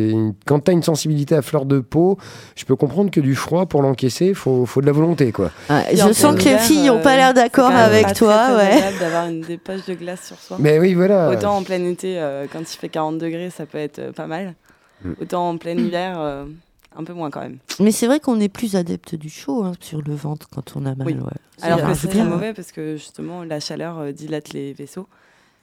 [0.68, 2.18] as une sensibilité à fleur de peau,
[2.56, 5.52] je peux comprendre que du froid, pour l'encaisser, il faut, faut de la volonté, quoi.
[5.68, 8.38] Ah, je sens que les filles n'ont pas euh, l'air d'accord c'est avec pas toi.
[8.38, 9.00] très, très ouais.
[9.02, 10.56] d'avoir une des poches de glace sur soi.
[10.62, 11.30] Mais oui, voilà.
[11.30, 14.56] Autant en plein été, euh, quand il fait 40 degrés, ça peut être pas mal.
[15.04, 15.12] Mm.
[15.22, 16.46] Autant en plein hiver, euh,
[16.96, 17.60] un peu moins quand même.
[17.80, 20.86] Mais c'est vrai qu'on est plus adepte du chaud hein, sur le ventre quand on
[20.86, 21.08] a mal.
[21.08, 21.14] Oui.
[21.14, 21.22] ouais.
[21.62, 25.08] Alors C'est que un c'est mauvais parce que justement la chaleur euh, dilate les vaisseaux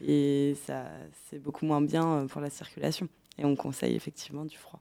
[0.07, 0.85] et ça
[1.29, 3.09] c'est beaucoup moins bien euh, pour la circulation.
[3.39, 4.81] Et on conseille effectivement du froid.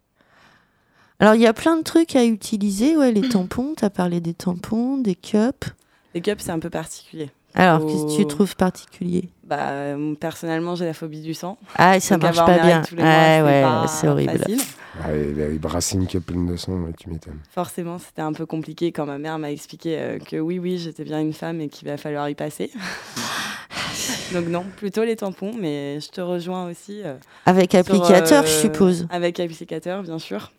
[1.20, 2.96] Alors il y a plein de trucs à utiliser.
[2.96, 5.74] Ouais, les tampons, tu as parlé des tampons, des cups.
[6.14, 7.30] Les cups c'est un peu particulier.
[7.56, 9.30] Alors qu'est-ce que tu trouves particulier?
[9.46, 11.58] Bah, euh, personnellement j'ai la phobie du sang.
[11.76, 12.82] Ah, ça Donc marche pas bien.
[12.82, 14.38] tous les mois, Ouais, c'est ouais, pas c'est horrible.
[14.38, 14.60] facile.
[14.98, 17.40] Ah bah oui, brasser une cup pleine de sang, ouais, tu m'étonnes.
[17.52, 21.04] Forcément, c'était un peu compliqué quand ma mère m'a expliqué euh, que oui, oui, j'étais
[21.04, 22.72] bien une femme et qu'il va falloir y passer.
[24.34, 27.02] Donc non, plutôt les tampons, mais je te rejoins aussi.
[27.04, 27.16] euh,
[27.46, 29.08] Avec sur, applicateur, euh, je suppose.
[29.10, 30.52] Avec applicateur, bien sûr,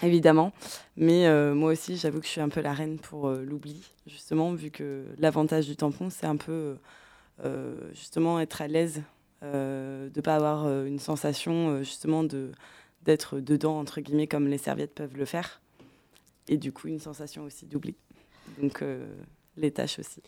[0.02, 0.52] évidemment.
[0.96, 3.82] Mais euh, moi aussi, j'avoue que je suis un peu la reine pour euh, l'oubli,
[4.06, 6.76] justement, vu que l'avantage du tampon, c'est un peu
[7.44, 9.02] euh, justement être à l'aise,
[9.42, 12.52] de ne pas avoir une sensation justement de
[13.06, 15.62] d'être dedans, entre guillemets, comme les serviettes peuvent le faire.
[16.48, 17.94] Et du coup, une sensation aussi d'oubli.
[18.60, 18.84] Donc,
[19.56, 20.22] les tâches aussi.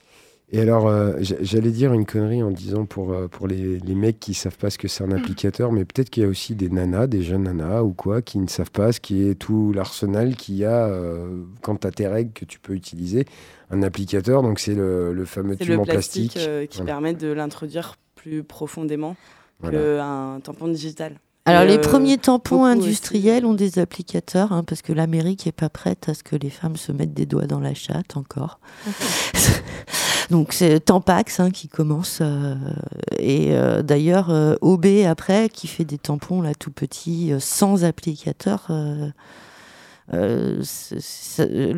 [0.55, 3.95] Et alors, euh, j'a- j'allais dire une connerie en disant pour, euh, pour les, les
[3.95, 6.55] mecs qui savent pas ce que c'est un applicateur, mais peut-être qu'il y a aussi
[6.55, 9.73] des nanas, des jeunes nanas ou quoi, qui ne savent pas ce qui est tout
[9.73, 13.25] l'arsenal qu'il y a euh, quand tu as tes règles que tu peux utiliser.
[13.71, 16.51] Un applicateur, donc c'est le, le fameux tube le en plastique, plastique.
[16.51, 16.93] euh, qui Voilà.
[16.93, 19.17] permet de l'introduire plus profondément
[19.61, 19.79] Voilà.
[19.79, 21.15] qu'un tampon digital.
[21.45, 23.51] Alors, les premiers tampons industriels aussi.
[23.51, 26.77] ont des applicateurs, hein, parce que l'Amérique n'est pas prête à ce que les femmes
[26.77, 28.61] se mettent des doigts dans la chatte encore.
[30.31, 32.19] Donc, c'est Tampax hein, qui commence.
[32.21, 32.55] euh,
[33.19, 38.69] et euh, d'ailleurs, euh, OB, après, qui fait des tampons là tout petits, sans applicateur.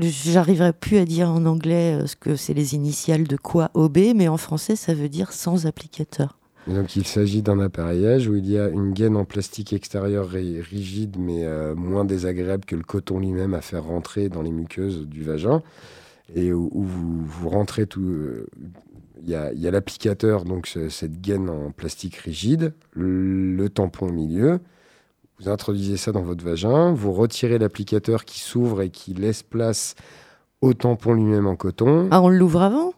[0.01, 4.29] J'arriverai plus à dire en anglais ce que c'est les initiales de quoi OB, mais
[4.29, 6.39] en français, ça veut dire sans applicateur.
[6.67, 10.63] Donc il s'agit d'un appareillage où il y a une gaine en plastique extérieur ri-
[10.63, 15.23] rigide mais moins désagréable que le coton lui-même à faire rentrer dans les muqueuses du
[15.23, 15.61] vagin
[16.35, 18.03] et où, où vous, vous rentrez tout.
[18.03, 18.47] euh,
[19.23, 23.55] Il y a, il y a l'applicateur, donc ce- cette gaine en plastique rigide, le,
[23.57, 24.61] le tampon au milieu.
[25.41, 29.95] Vous introduisez ça dans votre vagin, vous retirez l'applicateur qui s'ouvre et qui laisse place
[30.61, 32.09] au tampon lui-même en coton.
[32.11, 32.95] Ah, on l'ouvre avant?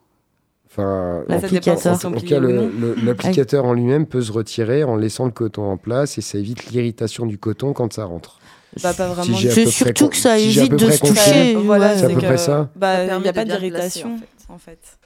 [0.69, 1.95] Enfin, Là, L'applicateur.
[1.95, 5.31] en tout pliés cas, le- le- l'applicateur en lui-même peut se retirer en laissant le
[5.31, 8.39] coton en place et ça évite l'irritation du coton quand ça rentre.
[8.83, 9.37] Bah, pas vraiment.
[9.37, 11.55] à C'est surtout que ça si évite de se toucher.
[11.55, 11.99] Voilà, ouais.
[11.99, 13.59] C'est à c'est peu que, près ça Bah, il permet n'y a de pas bien
[13.59, 14.99] le placer, d'irritation, en fait.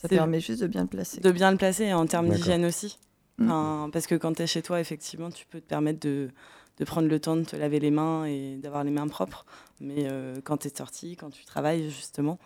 [0.00, 1.20] Ça permet juste de bien le placer.
[1.20, 2.98] De bien le placer et en termes d'hygiène aussi.
[3.38, 3.50] Mm.
[3.50, 6.30] Enfin, parce que quand tu es chez toi, effectivement, tu peux te permettre de,
[6.78, 9.44] de prendre le temps de te laver les mains et d'avoir les mains propres.
[9.80, 12.38] Mais euh, quand tu es sorti, quand tu travailles, justement,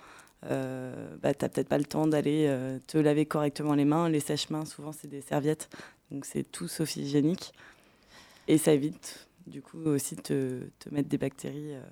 [0.51, 4.09] euh, bah, tu n'as peut-être pas le temps d'aller euh, te laver correctement les mains.
[4.09, 5.69] Les sèche-mains, souvent, c'est des serviettes.
[6.11, 7.53] Donc, c'est tout sauf hygiénique.
[8.47, 11.83] Et ça évite, du coup, aussi te, te mettre des bactéries euh,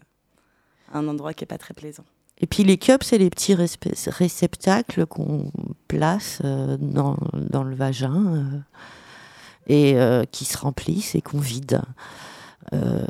[0.93, 2.05] à un endroit qui n'est pas très plaisant.
[2.39, 5.53] Et puis les cups, c'est les petits réceptacles qu'on
[5.87, 8.59] place euh, dans, dans le vagin euh,
[9.69, 11.83] et euh, qui se remplissent et qu'on vide.
[12.73, 13.05] Euh,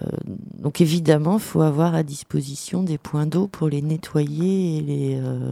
[0.58, 5.20] donc évidemment, il faut avoir à disposition des points d'eau pour les nettoyer et les.
[5.22, 5.50] euh,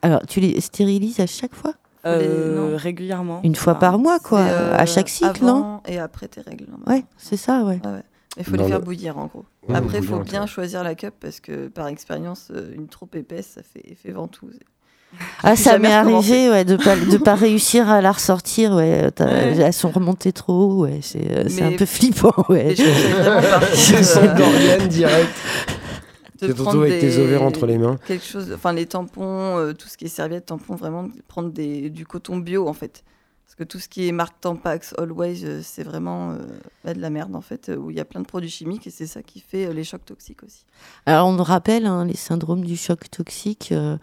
[0.00, 1.74] Alors, tu les stérilises à chaque fois?
[2.04, 3.40] Euh, régulièrement.
[3.44, 6.66] Une fois Enfin, par mois, quoi, euh, à chaque cycle, non Et après tes règles.
[6.68, 6.92] normalement.
[6.94, 7.80] Ouais, c'est ça, ouais.
[8.38, 9.44] Il faut Dans les faire le- bouillir en gros.
[9.68, 13.08] Ouais, Après, il faut bien choisir la cup parce que par expérience, euh, une trop
[13.14, 14.58] épaisse, ça fait effet ventouse.
[15.42, 18.72] Ah, ça m'est arrivé ouais, de pas de pas réussir à la ressortir.
[18.72, 20.82] Ouais, elles sont remontées trop haut.
[20.84, 22.32] Ouais, c'est un peu flippant.
[22.48, 22.64] Ouais.
[22.68, 25.30] Mais je conseille vraiment par contre, Son euh, d'organe direct.
[26.46, 27.98] Te retrouves prendre avec tes ovaires entre les mains.
[28.06, 31.50] Quelque chose, enfin les tampons, euh, tout ce qui est serviettes, tampons, vraiment de prendre
[31.50, 33.04] des, du coton bio en fait.
[33.44, 36.36] Parce que tout ce qui est marque Tampax, Always, euh, c'est vraiment euh,
[36.86, 38.86] bah, de la merde en fait, euh, où il y a plein de produits chimiques
[38.86, 40.64] et c'est ça qui fait euh, les chocs toxiques aussi.
[41.04, 43.98] Alors on nous rappelle hein, les syndromes du choc toxique, euh,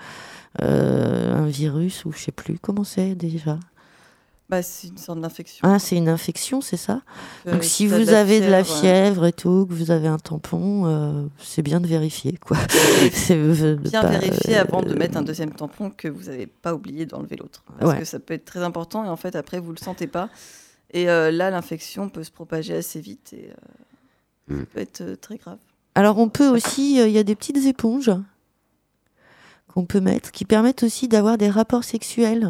[0.62, 3.60] euh, un virus ou je sais plus comment c'est déjà?
[4.50, 5.60] Bah, c'est une sorte d'infection.
[5.70, 7.02] Ah, c'est une infection, c'est ça?
[7.46, 10.88] Euh, Donc si vous avez de la fièvre, et tout, que vous avez un tampon,
[10.88, 12.58] euh, c'est bien de vérifier quoi.
[13.14, 16.48] C'est euh, bien pas, vérifier euh, avant de mettre un deuxième tampon que vous n'avez
[16.48, 17.64] pas oublié d'enlever l'autre.
[17.78, 18.00] Parce Ouais.
[18.00, 20.30] que ça peut être très important et en fait après vous le sentez pas.
[20.92, 23.54] Et euh, là l'infection peut se propager assez vite et euh,
[24.52, 24.60] Mm.
[24.62, 25.60] ça peut être très grave.
[25.94, 28.10] Alors on peut aussi, euh, il y a des petites éponges
[29.68, 32.50] qu'on peut mettre qui permettent aussi d'avoir des rapports sexuels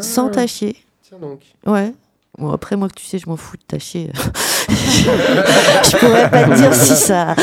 [0.00, 0.76] sans tâcher.
[1.08, 1.40] Tiens donc.
[1.66, 1.92] Ouais.
[2.38, 4.10] Bon, après, moi, tu sais, je m'en fous de tâcher.
[4.68, 7.34] je pourrais pas te dire si ça,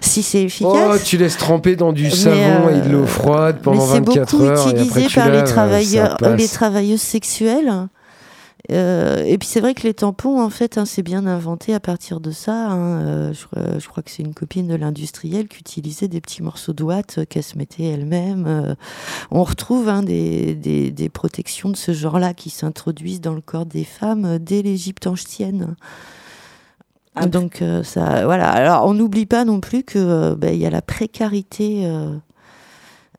[0.00, 1.04] si c'est Oh, efficace.
[1.04, 4.30] tu laisses tremper dans du savon et de l'eau euh, froide pendant Mais c'est 24
[4.32, 4.66] beaucoup heures.
[4.68, 7.72] et après utilisé par les travailleurs, euh, les travailleuses sexuelles.
[8.70, 11.80] Euh, et puis c'est vrai que les tampons, en fait, hein, c'est bien inventé à
[11.80, 12.70] partir de ça.
[12.70, 13.00] hein.
[13.06, 16.42] Euh, je, crois- je crois que c'est une copine de l'industriel qui utilisait des petits
[16.42, 18.76] morceaux de ouate euh, qu'elle se mettait elle-même.
[19.30, 23.64] On retrouve hein, des, des- des protections de ce genre-là qui s'introduisent dans le corps
[23.66, 25.74] des femmes dès l'Égypte ancienne.
[27.14, 28.48] Ah, Donc ça, voilà.
[28.50, 31.90] Alors on n'oublie pas non plus que ben, il y a la précarité,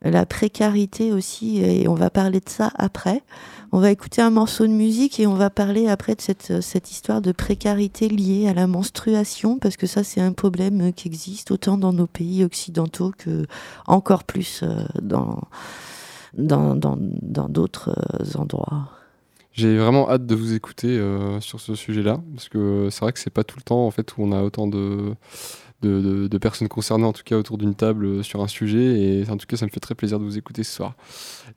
[0.02, 3.22] la précarité aussi, et on va parler de ça après.
[3.72, 6.90] On va écouter un morceau de musique et on va parler après de cette, cette
[6.90, 11.50] histoire de précarité liée à la menstruation, parce que ça c'est un problème qui existe
[11.50, 13.46] autant dans nos pays occidentaux que
[13.86, 15.42] encore plus euh, dans
[16.36, 18.88] dans dans dans d'autres euh, endroits.
[19.52, 23.18] J'ai vraiment hâte de vous écouter euh, sur ce sujet-là, parce que c'est vrai que
[23.18, 25.14] c'est pas tout le temps en fait où on a autant de,
[25.82, 29.00] de, de- de personnes concernées, en tout cas autour d'une table euh, sur un sujet,
[29.00, 30.94] et en tout cas ça me fait très plaisir de vous écouter ce soir.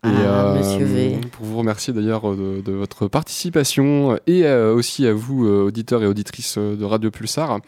[0.05, 1.17] Et, Ah, monsieur V.
[1.31, 5.63] Pour vous remercier d'ailleurs euh, de, de votre participation et euh, aussi à vous, euh,
[5.67, 7.59] auditeurs et auditrices euh, de Radio Pulsar.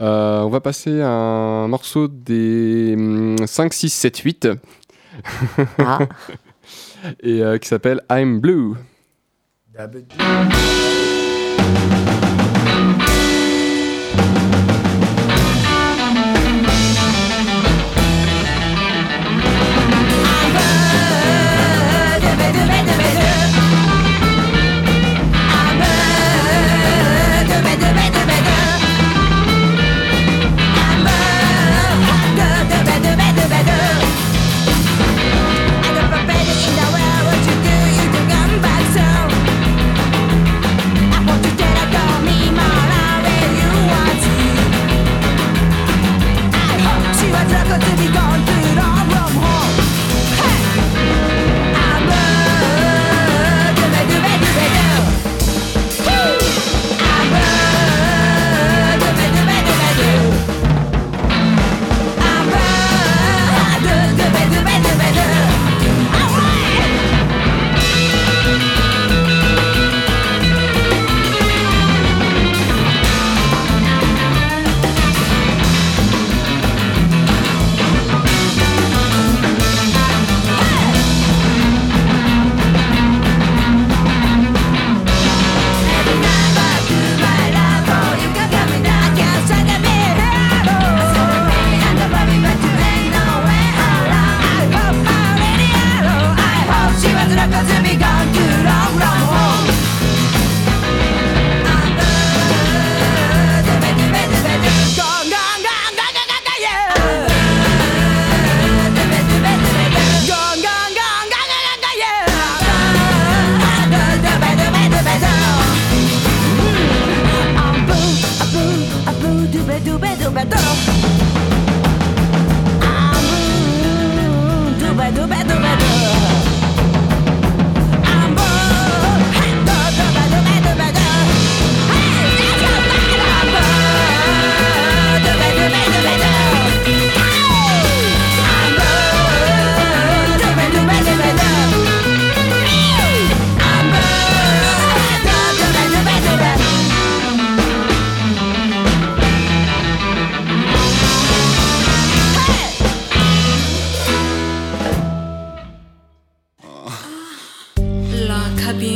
[0.00, 4.48] Euh, on va passer à un morceau des hum, 5, 6, 7, 8
[5.78, 6.00] Ah.
[7.22, 8.74] et euh, qui s'appelle I'm Blue.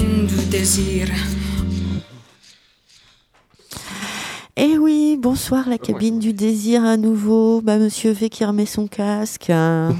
[0.02, 1.08] Désir.
[4.60, 7.60] Eh oui, bonsoir la cabine du désir à nouveau.
[7.62, 9.50] Bah, Monsieur V qui remet son casque.
[9.50, 9.94] hein.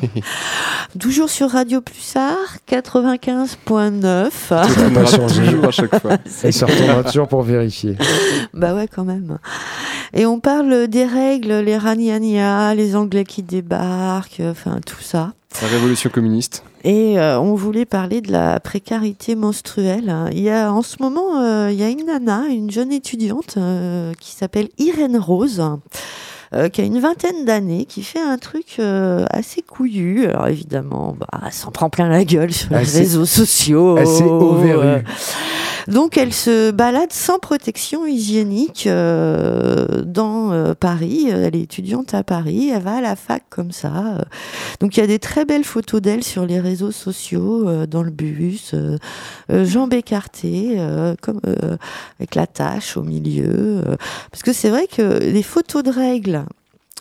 [0.99, 2.37] Toujours sur Radio Pulsar
[2.69, 4.31] 95.9.
[4.49, 5.45] Tout n'a pas changé.
[5.47, 6.17] toujours à chaque fois.
[6.45, 7.97] Et se retournera toujours pour vérifier.
[8.53, 9.39] Bah ouais, quand même.
[10.13, 15.35] Et on parle des règles, les ragnagnas, les Anglais qui débarquent, enfin tout ça.
[15.63, 16.65] La révolution communiste.
[16.85, 20.15] Et euh, on voulait parler de la précarité menstruelle.
[20.33, 23.55] Il y a en ce moment, euh, il y a une nana, une jeune étudiante
[23.57, 25.63] euh, qui s'appelle Irène Rose.
[26.73, 28.81] qui a une vingtaine d'années, qui fait un truc
[29.31, 30.27] assez couillu.
[30.29, 33.97] Alors évidemment, bah, elle s'en prend plein la gueule sur les Assez- réseaux sociaux.
[33.99, 34.25] assez
[35.89, 41.29] donc elle se balade sans protection hygiénique euh, dans euh, Paris.
[41.31, 42.71] Elle est étudiante à Paris.
[42.75, 44.27] Elle va à la fac comme ça.
[44.81, 48.03] Donc il y a des très belles photos d'elle sur les réseaux sociaux, euh, dans
[48.03, 50.77] le bus, euh, jambes écartées,
[51.23, 51.41] comme,
[52.19, 53.83] avec la tache au milieu.
[54.31, 56.45] parce que c'est vrai que les photos de règles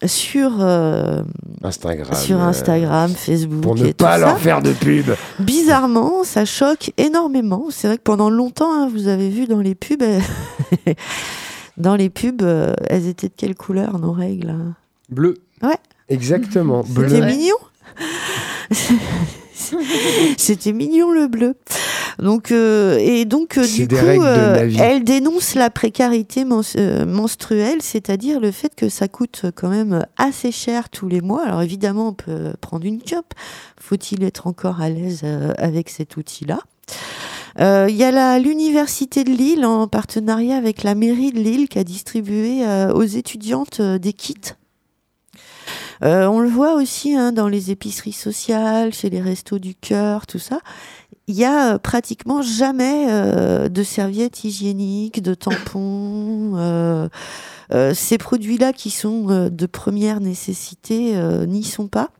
[0.05, 1.21] sur, euh,
[1.63, 2.15] Instagram.
[2.15, 5.07] sur euh, Instagram, Facebook Pour ne et tout pas ça, leur faire de pub.
[5.39, 7.65] bizarrement, ça choque énormément.
[7.71, 10.95] C'est vrai que pendant longtemps, hein, vous avez vu dans les pubs, elles-
[11.77, 14.75] dans les pubs, euh, elles étaient de quelle couleur nos règles hein?
[15.09, 15.35] Bleu.
[16.09, 16.83] Exactement.
[16.83, 17.25] C'était Bleu.
[17.25, 17.55] mignon.
[20.37, 21.55] C'était mignon le bleu.
[22.19, 28.39] Donc euh, et donc euh, du coup, euh, elle dénonce la précarité mens- menstruelle, c'est-à-dire
[28.39, 31.45] le fait que ça coûte quand même assez cher tous les mois.
[31.45, 33.25] Alors évidemment, on peut prendre une cup.
[33.79, 35.21] Faut-il être encore à l'aise
[35.57, 36.59] avec cet outil-là?
[37.59, 41.79] Euh, Il y a l'université de Lille en partenariat avec la mairie de Lille qui
[41.79, 44.35] a distribué euh, aux étudiantes euh, des kits.
[46.03, 50.27] Euh, on le voit aussi hein, dans les épiceries sociales, chez les restos du cœur,
[50.27, 50.59] tout ça.
[51.29, 56.53] Il y a euh, pratiquement jamais euh, de serviettes hygiéniques, de tampons.
[56.55, 57.09] euh,
[57.93, 61.15] ces produits-là qui sont de première nécessité
[61.47, 62.11] n'y sont pas.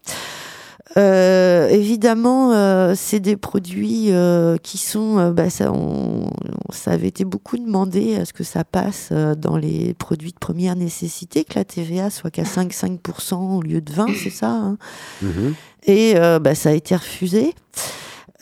[0.96, 6.30] Euh, évidemment, euh, c'est des produits euh, qui sont, euh, bah, ça, on-
[6.72, 10.38] ça avait été beaucoup demandé à ce que ça passe euh, dans les produits de
[10.40, 14.78] première nécessité, que la TVA soit qu'à 5-5% au lieu de 20, c'est ça hein
[15.22, 15.54] Mhm.
[15.86, 17.54] et euh, bah, ça a été refusé.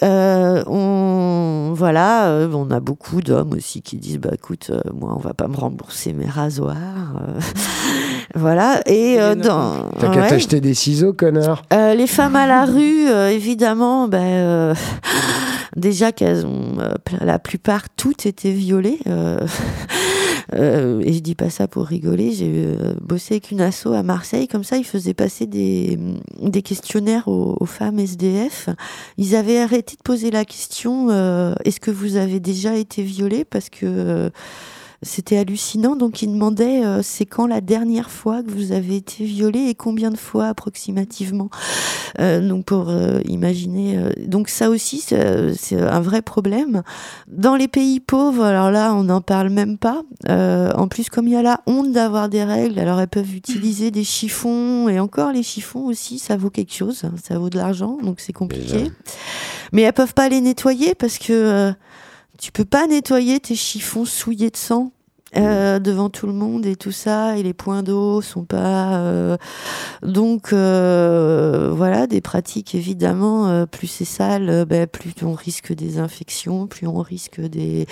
[0.04, 5.14] Euh, on voilà, euh, on a beaucoup d'hommes aussi qui disent bah écoute, euh, moi
[5.16, 6.76] on va pas me rembourser mes rasoirs,
[7.22, 7.40] euh,
[8.36, 8.82] voilà.
[8.88, 10.28] Et euh, dans T'as qu'à ouais.
[10.28, 11.64] t'acheter des ciseaux, connard.
[11.72, 14.76] Euh, les femmes à la rue, euh, évidemment, ben, euh,
[15.78, 19.00] déjà qu'elles ont, euh, la plupart, toutes été violées.
[20.54, 22.32] euh, et je dis pas ça pour rigoler.
[22.32, 25.98] J'ai euh, bossé avec une asso à Marseille, comme ça, ils faisaient passer des,
[26.42, 28.70] des questionnaires aux, femmes SDF.
[29.18, 33.44] Ils avaient arrêté de poser la question euh, est-ce que vous avez déjà été violée?
[33.44, 34.30] Parce que
[35.02, 35.96] c'était hallucinant.
[35.96, 39.76] Donc, ils demandaient euh, c'est quand la dernière fois que vous avez été violée et
[39.76, 41.50] combien de fois approximativement?
[42.20, 44.00] Euh, donc, pour euh, imaginer.
[44.28, 46.84] donc, ça aussi, c'est un vrai problème.
[47.28, 50.04] Dans les pays pauvres, alors là, on n'en parle même pas.
[50.28, 53.92] En plus, comme il y a la honte d'avoir des règles, alors elles peuvent utiliser
[53.92, 57.58] des chiffons et encore les chiffons aussi, ça vaut quelque chose, hein, ça vaut de
[57.58, 58.92] l'argent, donc c'est compliqué.
[59.72, 61.74] Mais elles peuvent pas les nettoyer parce que
[62.38, 64.92] tu peux pas nettoyer tes chiffons souillés de sang.
[65.38, 69.36] euh, devant tout le monde et tout ça et les points d'eau sont pas euh,
[70.02, 76.68] donc euh, voilà des pratiques évidemment plus c'est sale ben, plus on risque des infections
[76.68, 77.86] plus on risque des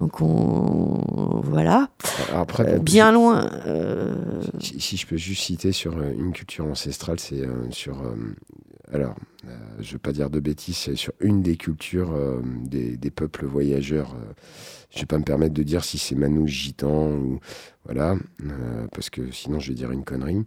[0.00, 1.88] donc on voilà
[2.32, 3.50] Après, bien loin
[4.60, 8.00] Si, si je peux juste citer sur une culture ancestrale, c'est sur.
[8.92, 9.14] alors,
[9.82, 13.46] je ne veux pas dire de bêtises, sur une des cultures euh, des, des peuples
[13.46, 14.14] voyageurs.
[14.14, 14.32] euh,
[14.90, 17.40] je ne vais pas me permettre de dire si c'est manouche, gitan ou.
[17.84, 20.44] Voilà, euh, parce que sinon je vais dire une connerie.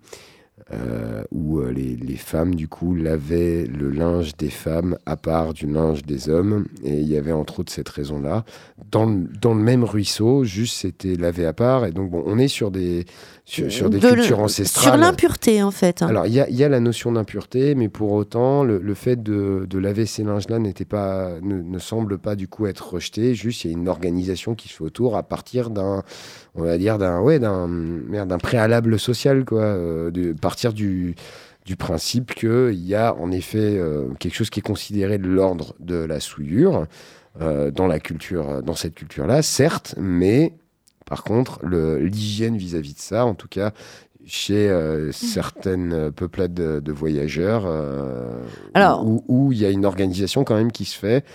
[0.71, 5.53] Euh, où euh, les, les femmes, du coup, lavaient le linge des femmes à part
[5.53, 6.65] du linge des hommes.
[6.83, 8.45] Et il y avait entre autres cette raison-là.
[8.91, 11.85] Dans le, dans le même ruisseau, juste c'était lavé à part.
[11.85, 13.05] Et donc, bon, on est sur des,
[13.45, 14.99] sur, sur des de cultures sur ancestrales.
[14.99, 16.07] l'impureté en fait hein.
[16.07, 19.21] Alors, il y a, y a la notion d'impureté, mais pour autant, le, le fait
[19.21, 23.35] de, de laver ces linges-là n'était pas, ne, ne semble pas du coup être rejeté.
[23.35, 26.03] Juste, il y a une organisation qui se fait autour à partir d'un,
[26.55, 29.61] on va dire, d'un, ouais, d'un préalable social, quoi.
[29.61, 31.15] euh, de partir du,
[31.65, 35.75] du principe qu'il y a en effet euh, quelque chose qui est considéré de l'ordre
[35.79, 36.85] de la souillure
[37.41, 40.53] euh, dans la culture, dans cette culture-là, certes, mais
[41.05, 43.71] par contre, l'hygiène vis-à-vis de ça, en tout cas,
[44.25, 48.41] chez euh, certaines peuplades de, de voyageurs, euh,
[48.73, 51.25] Alors- où il y a une organisation quand même qui se fait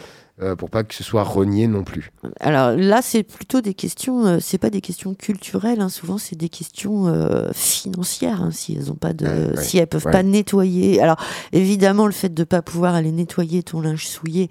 [0.41, 2.13] euh, pour pas que ce soit renié non plus.
[2.41, 6.37] Alors là, c'est plutôt des questions, euh, c'est pas des questions culturelles, hein, souvent c'est
[6.37, 10.13] des questions euh, financières, hein, si elles ont pas de, Ouais, si elles peuvent ouais.
[10.13, 11.01] pas nettoyer.
[11.03, 11.17] Alors
[11.53, 14.49] évidemment, le fait de pas pouvoir aller nettoyer ton linge souillé,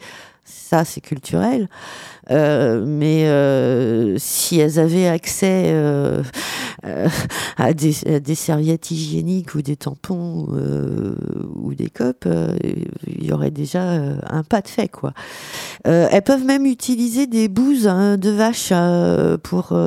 [0.48, 1.68] ça c'est culturel.
[2.30, 6.24] Euh, mais euh, si elles avaient accès euh,
[7.58, 7.94] à, des,
[8.36, 10.48] serviettes hygiéniques ou des tampons
[11.56, 12.28] ou des copes,
[13.08, 15.14] il y aurait déjà un pas de fait quoi.
[15.84, 18.74] Elles peuvent même utiliser des bouses hein, de vache
[19.44, 19.78] pour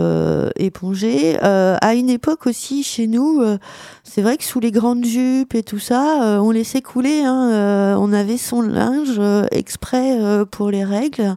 [0.57, 1.39] éponger.
[1.41, 3.43] À une époque aussi, chez nous,
[4.05, 7.23] c'est vrai que sous les grandes jupes et tout ça, on laissait couler.
[7.25, 10.19] hein, on avait son linge exprès
[10.51, 11.37] pour les règles.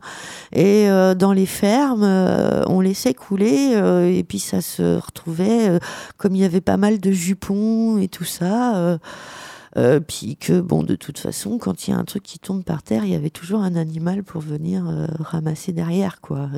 [0.51, 3.72] Et euh, dans les fermes, euh, on laissait couler.
[3.76, 5.80] euh, et puis ça se retrouvait,
[6.18, 8.99] comme il y avait pas mal de jupons et tout ça.
[10.07, 12.84] puis que, bon, de toute façon, quand il y a un truc qui tombe par
[12.84, 14.84] terre, il y avait toujours un animal pour venir
[15.20, 16.49] ramasser derrière, quoi,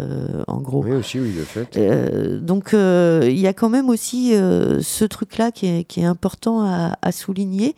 [0.47, 0.83] en gros.
[0.83, 2.39] Oui, aussi, oui, de fait.
[2.43, 6.97] Donc il y a quand même aussi ce truc-là qui est, qui est important à,
[7.01, 7.75] à souligner.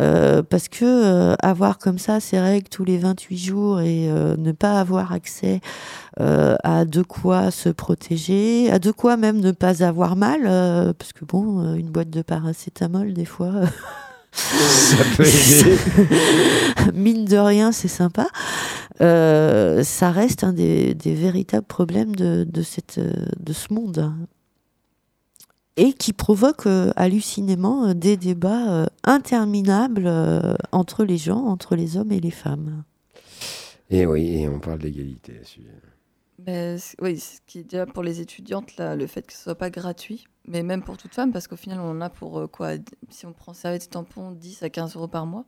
[0.00, 4.34] Euh, parce que euh, avoir comme ça ces règles tous les 28 jours et euh,
[4.38, 5.60] ne pas avoir accès
[6.18, 10.42] à de quoi se protéger, à de quoi même ne pas avoir mal,
[10.98, 13.52] parce que bon, une boîte de paracétamol des fois,
[14.32, 15.78] Ça peut aider.
[16.92, 18.26] mine de rien, c'est sympa.
[18.98, 24.12] Ça reste un des, des véritables problèmes de, de, cette, de ce monde.
[25.76, 31.74] Et qui provoque euh, hallucinément euh, des débats euh, interminables euh, entre les gens, entre
[31.76, 32.84] les hommes et les femmes.
[33.88, 35.62] Et oui, et on parle d'égalité là-dessus.
[36.46, 39.38] Mais c- oui, ce qui est déjà pour les étudiantes, là, le fait que ce
[39.42, 42.38] soit pas gratuit, mais même pour toute femme, parce qu'au final, on en a pour
[42.38, 42.72] euh, quoi
[43.08, 45.44] Si on prend serviette et tampon, 10 à 15 euros par mois.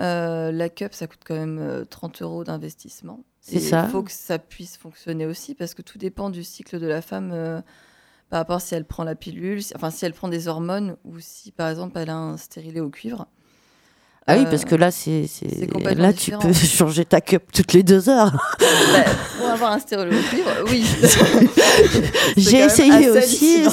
[0.00, 3.24] Euh, la cup, ça coûte quand même euh, 30 euros d'investissement.
[3.40, 3.84] C'est Et ça.
[3.86, 7.02] Il faut que ça puisse fonctionner aussi, parce que tout dépend du cycle de la
[7.02, 7.60] femme, euh,
[8.30, 10.96] par rapport à si elle prend la pilule, si- enfin si elle prend des hormones,
[11.04, 13.26] ou si par exemple elle a un stérilet au cuivre.
[14.30, 15.24] Ah oui, Euh, parce que là, c'est,
[15.96, 18.32] là tu peux changer ta cup toutes les deux heures.
[18.92, 19.04] bah,
[19.38, 20.84] pour avoir un stérilet au cuivre, oui.
[22.36, 23.64] J'ai essayé aussi.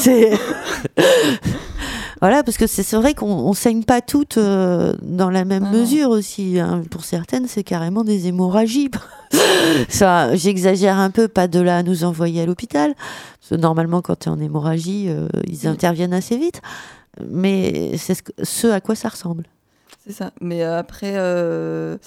[2.22, 5.72] Voilà, parce que c'est vrai qu'on on saigne pas toutes euh, dans la même Ah
[5.72, 6.60] mesure aussi.
[6.60, 6.84] hein.
[6.92, 8.90] Pour certaines, c'est carrément des hémorragies.
[9.90, 12.94] Ça, j'exagère un peu, pas de là à nous envoyer à l'hôpital.
[13.52, 15.68] Normalement, quand tu es en hémorragie, euh, ils Oui.
[15.68, 16.62] interviennent assez vite.
[17.30, 19.46] Mais c'est ce, à quoi ça ressemble.
[20.06, 20.32] C'est ça.
[20.42, 21.98] Mais euh, après, euh,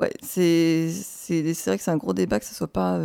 [0.00, 0.90] ouais, c'est
[1.66, 2.98] vrai que c'est un gros débat que ça soit pas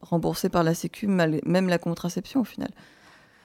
[0.00, 2.70] remboursé par la Sécu, mal- même la contraception au final.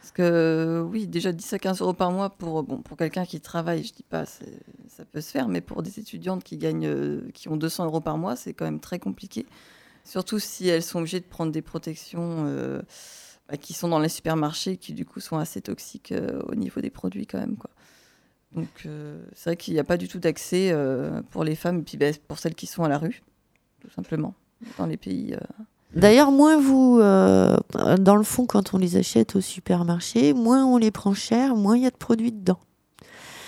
[0.06, 3.41] Parce que oui, déjà 10 à 15 euros par mois pour, bon, pour quelqu'un qui
[3.41, 7.22] travaille, je dis pas, ça peut se faire, mais pour des étudiantes qui gagnent, euh,
[7.34, 9.47] qui ont 200 euros par mois, c'est quand même très compliqué.
[10.03, 12.84] Surtout si elles sont obligées de prendre des protections euh,
[13.49, 16.82] bah, qui sont dans les supermarchés, qui du coup sont assez toxiques euh, au niveau
[16.82, 17.58] des produits quand même.
[17.58, 17.72] Quoi.
[18.51, 18.88] Donc
[19.34, 20.72] c'est vrai qu'il n'y a pas du tout d'accès
[21.32, 23.24] pour les femmes, et puis bah, pour celles qui sont à la rue,
[23.82, 24.36] tout simplement,
[24.78, 25.36] dans les pays.
[25.95, 25.99] Euh.
[25.99, 27.55] D'ailleurs, moins vous, euh,
[27.99, 31.77] dans le fond, quand on les achète au supermarché, moins on les prend cher, moins
[31.77, 32.57] il y a de produits dedans.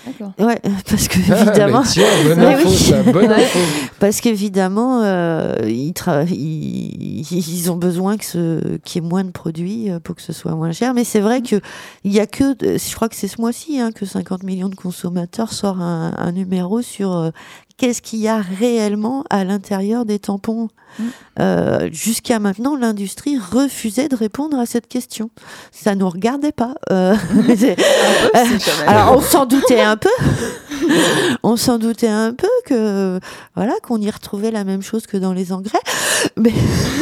[0.06, 0.32] D'accord.
[0.38, 2.76] Ouais, parce que Ah, évidemment, tiens, bonne info, oui.
[2.76, 3.58] ça, bonne info.
[3.98, 9.24] parce qu'évidemment, euh, ils, tra- ils, ils ont besoin que ce, qu'il y ait moins
[9.24, 10.94] de produits euh, pour que ce soit moins cher.
[10.94, 11.56] Mais c'est vrai que
[12.04, 14.76] il y a que, je crois que c'est ce mois-ci hein, que 50 millions de
[14.76, 17.30] consommateurs sort un, un numéro sur euh,
[17.76, 20.68] qu'est-ce qu'il y a réellement à l'intérieur des tampons.
[21.40, 25.30] Euh, jusqu'à maintenant, l'industrie refusait de répondre à cette question.
[25.72, 26.74] Ça nous regardait pas.
[26.90, 27.14] Euh,
[28.86, 30.08] alors on s'en doutait un peu.
[31.42, 33.20] on s'en doutait un peu que
[33.54, 35.78] voilà qu'on y retrouvait la même chose que dans les engrais.
[36.36, 36.52] Mais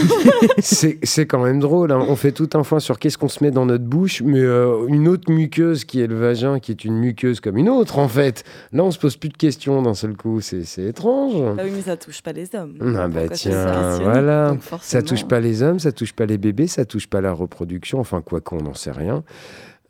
[0.58, 1.92] C'est c'est quand même drôle.
[1.92, 2.04] hein.
[2.08, 4.86] On fait tout un point sur qu'est-ce qu'on se met dans notre bouche, mais euh,
[4.88, 8.08] une autre muqueuse qui est le vagin, qui est une muqueuse comme une autre, en
[8.08, 8.44] fait.
[8.72, 10.40] Là, on se pose plus de questions d'un seul coup.
[10.40, 11.34] C'est c'est étrange.
[11.58, 12.74] Ah oui, mais ça touche pas les hommes.
[12.98, 14.48] Ah bah tiens, sélectionne voilà.
[14.82, 17.98] Ça touche pas les hommes, ça touche pas les bébés, ça touche pas la reproduction.
[18.00, 19.22] Enfin, quoi qu'on n'en sait rien.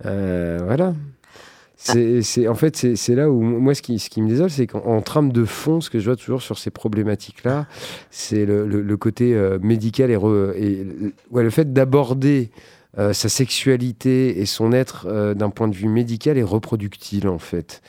[0.04, 0.94] Euh, voilà.
[1.78, 4.48] C'est, c'est- en fait, c'est, c'est là où moi, ce qui, ce qui me désole,
[4.50, 7.66] c'est qu'en en trame de fond, ce que je vois toujours sur ces problématiques-là,
[8.10, 10.86] c'est le, le- le côté euh, médical et, re- et
[11.30, 12.50] ouais, le fait d'aborder
[12.98, 17.38] euh, sa sexualité et son être euh, d'un point de vue médical et reproductible, en
[17.38, 17.82] fait.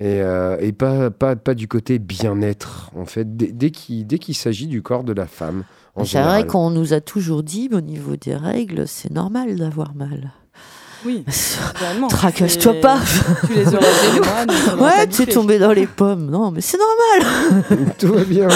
[0.00, 4.66] Et, euh, et pas, pas, pas du côté bien-être, en fait, dès, dès qu'il, s'agit
[4.66, 5.64] du corps de la femme.
[6.04, 10.32] C'est vrai qu'on nous a toujours dit au niveau des règles, c'est normal d'avoir mal.
[11.04, 11.24] Oui.
[12.08, 13.00] Tracasse-toi pas.
[13.46, 16.30] Tu les auras il faudra Ouais, tu es tombé dans les pommes.
[16.30, 17.92] Non, mais c'est normal.
[17.98, 18.48] Tout va bien.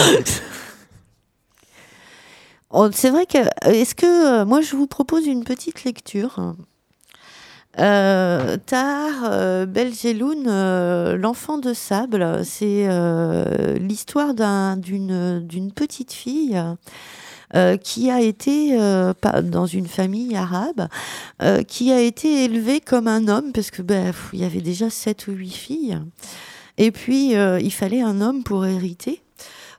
[2.93, 3.39] C'est vrai que.
[3.68, 4.43] Est-ce que.
[4.43, 6.55] euh, moi, je vous propose une petite lecture.
[7.79, 9.66] Euh, Tahar euh,
[10.47, 16.61] euh, l'enfant de sable, c'est euh, l'histoire d'un- d'une petite fille
[17.83, 18.77] qui a été,
[19.45, 20.89] dans une famille arabe,
[21.68, 25.29] qui a été élevée comme un homme, parce que ben, il y avait déjà sept
[25.29, 25.99] ou huit filles.
[26.77, 29.22] Et puis, il fallait un homme pour hériter.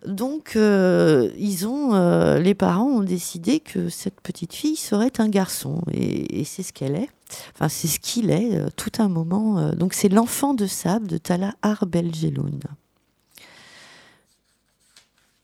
[0.07, 5.81] Donc, les parents ont décidé que cette petite fille serait un garçon.
[5.91, 7.09] Et c'est ce qu'elle est.
[7.69, 9.59] C'est ce qu'il est, euh, tout un moment.
[9.59, 9.71] euh.
[9.73, 12.59] donc, c'est l'enfant de sable de Tala Arbelgeloun.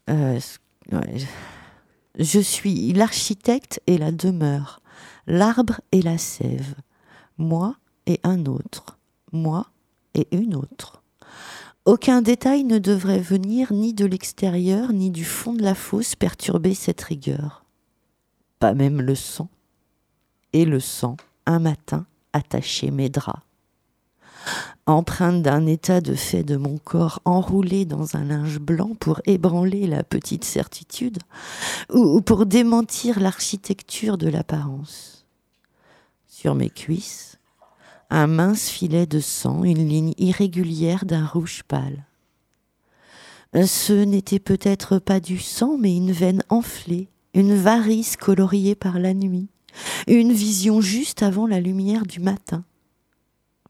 [0.10, 0.40] Euh,
[2.20, 4.82] je suis l'architecte et la demeure,
[5.28, 6.76] l'arbre et la sève,
[7.38, 8.98] moi et un autre,
[9.32, 9.68] moi
[10.14, 11.02] et une autre.
[11.86, 16.74] Aucun détail ne devrait venir ni de l'extérieur ni du fond de la fosse perturber
[16.74, 17.66] cette rigueur.
[18.60, 19.50] Pas même le sang.
[20.54, 23.42] Et le sang, un matin, attachait mes draps.
[24.86, 29.88] Empreinte d'un état de fait de mon corps enroulé dans un linge blanc pour ébranler
[29.88, 31.20] la petite certitude
[31.94, 35.26] ou pour démentir l'architecture de l'apparence.
[36.28, 37.38] Sur mes cuisses,
[38.10, 42.06] un mince filet de sang, une ligne irrégulière d'un rouge pâle.
[43.66, 49.14] Ce n'était peut-être pas du sang, mais une veine enflée, une varice coloriée par la
[49.14, 49.48] nuit,
[50.08, 52.64] une vision juste avant la lumière du matin.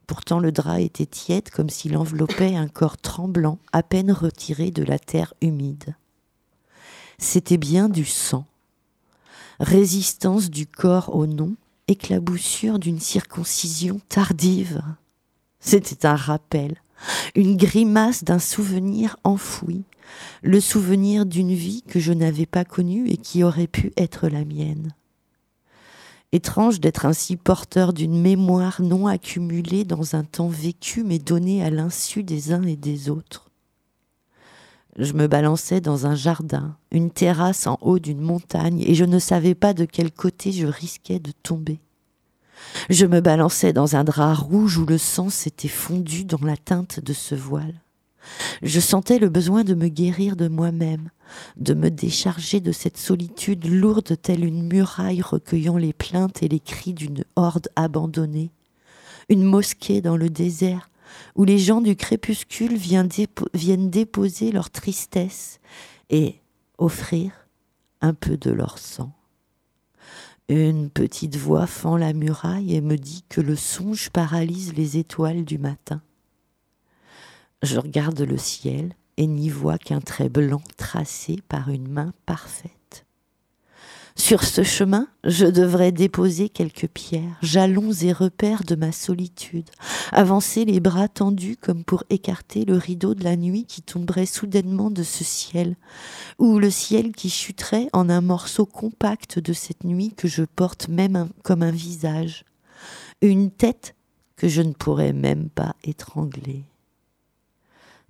[0.08, 4.84] Pourtant le drap était tiède comme s'il enveloppait un corps tremblant, à peine retiré de
[4.84, 5.96] la terre humide.
[7.18, 8.46] C'était bien du sang.
[9.60, 11.56] Résistance du corps au nom,
[11.88, 14.82] éclaboussure d'une circoncision tardive.
[15.60, 16.82] C'était un rappel,
[17.36, 19.84] une grimace d'un souvenir enfoui,
[20.42, 24.44] le souvenir d'une vie que je n'avais pas connue et qui aurait pu être la
[24.44, 24.94] mienne.
[26.34, 31.70] Étrange d'être ainsi porteur d'une mémoire non accumulée dans un temps vécu mais donnée à
[31.70, 33.52] l'insu des uns et des autres.
[34.98, 39.20] Je me balançais dans un jardin, une terrasse en haut d'une montagne, et je ne
[39.20, 41.80] savais pas de quel côté je risquais de tomber.
[42.90, 47.00] Je me balançais dans un drap rouge où le sang s'était fondu dans la teinte
[47.00, 47.83] de ce voile.
[48.62, 51.10] Je sentais le besoin de me guérir de moi-même,
[51.58, 56.60] de me décharger de cette solitude lourde telle une muraille recueillant les plaintes et les
[56.60, 58.52] cris d'une horde abandonnée,
[59.30, 60.90] une mosquée dans le désert
[61.36, 65.60] où les gens du crépuscule viennent, dépo- viennent déposer leur tristesse
[66.10, 66.42] et
[66.78, 67.32] offrir
[68.02, 69.12] un peu de leur sang.
[70.50, 75.46] Une petite voix fend la muraille et me dit que le songe paralyse les étoiles
[75.46, 76.02] du matin.
[77.64, 83.06] Je regarde le ciel et n'y vois qu'un trait blanc tracé par une main parfaite.
[84.18, 89.70] Sur ce chemin, je devrais déposer quelques pierres, jalons et repères de ma solitude,
[90.12, 94.92] avancer les bras tendus comme pour écarter le rideau de la nuit qui tomberait soudainement
[94.92, 95.78] de ce ciel,
[96.40, 100.90] ou le ciel qui chuterait en un morceau compact de cette nuit que je porte
[100.90, 102.44] même comme un visage,
[103.22, 103.96] une tête
[104.36, 106.66] que je ne pourrais même pas étrangler.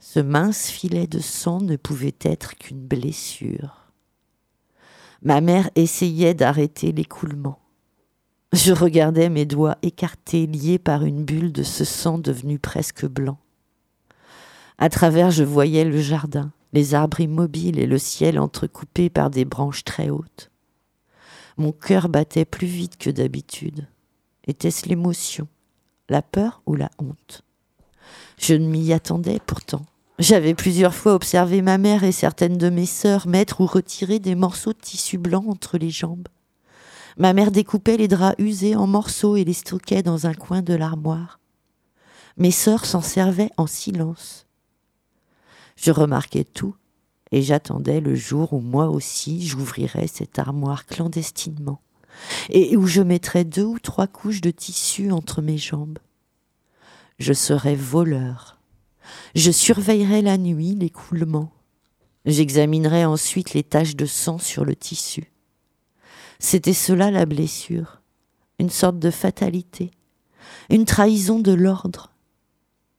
[0.05, 3.87] Ce mince filet de sang ne pouvait être qu'une blessure.
[5.21, 7.57] Ma mère essayait d'arrêter l'écoulement.
[8.51, 13.39] Je regardais mes doigts écartés, liés par une bulle de ce sang devenu presque blanc.
[14.77, 19.45] À travers, je voyais le jardin, les arbres immobiles et le ciel entrecoupé par des
[19.45, 20.51] branches très hautes.
[21.55, 23.87] Mon cœur battait plus vite que d'habitude.
[24.47, 25.47] Était-ce l'émotion,
[26.09, 27.45] la peur ou la honte?
[28.37, 29.85] Je ne m'y attendais pourtant.
[30.19, 34.35] J'avais plusieurs fois observé ma mère et certaines de mes sœurs mettre ou retirer des
[34.35, 36.27] morceaux de tissu blanc entre les jambes.
[37.17, 40.75] Ma mère découpait les draps usés en morceaux et les stockait dans un coin de
[40.75, 41.39] l'armoire.
[42.37, 44.45] Mes sœurs s'en servaient en silence.
[45.75, 46.75] Je remarquais tout
[47.31, 51.81] et j'attendais le jour où moi aussi j'ouvrirais cette armoire clandestinement
[52.49, 55.97] et où je mettrais deux ou trois couches de tissu entre mes jambes.
[57.17, 58.59] Je serais voleur.
[59.35, 61.51] Je surveillerai la nuit l'écoulement.
[62.25, 65.31] J'examinerai ensuite les taches de sang sur le tissu.
[66.39, 68.01] C'était cela la blessure,
[68.59, 69.91] une sorte de fatalité,
[70.69, 72.11] une trahison de l'ordre.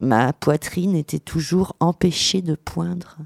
[0.00, 3.18] Ma poitrine était toujours empêchée de poindre.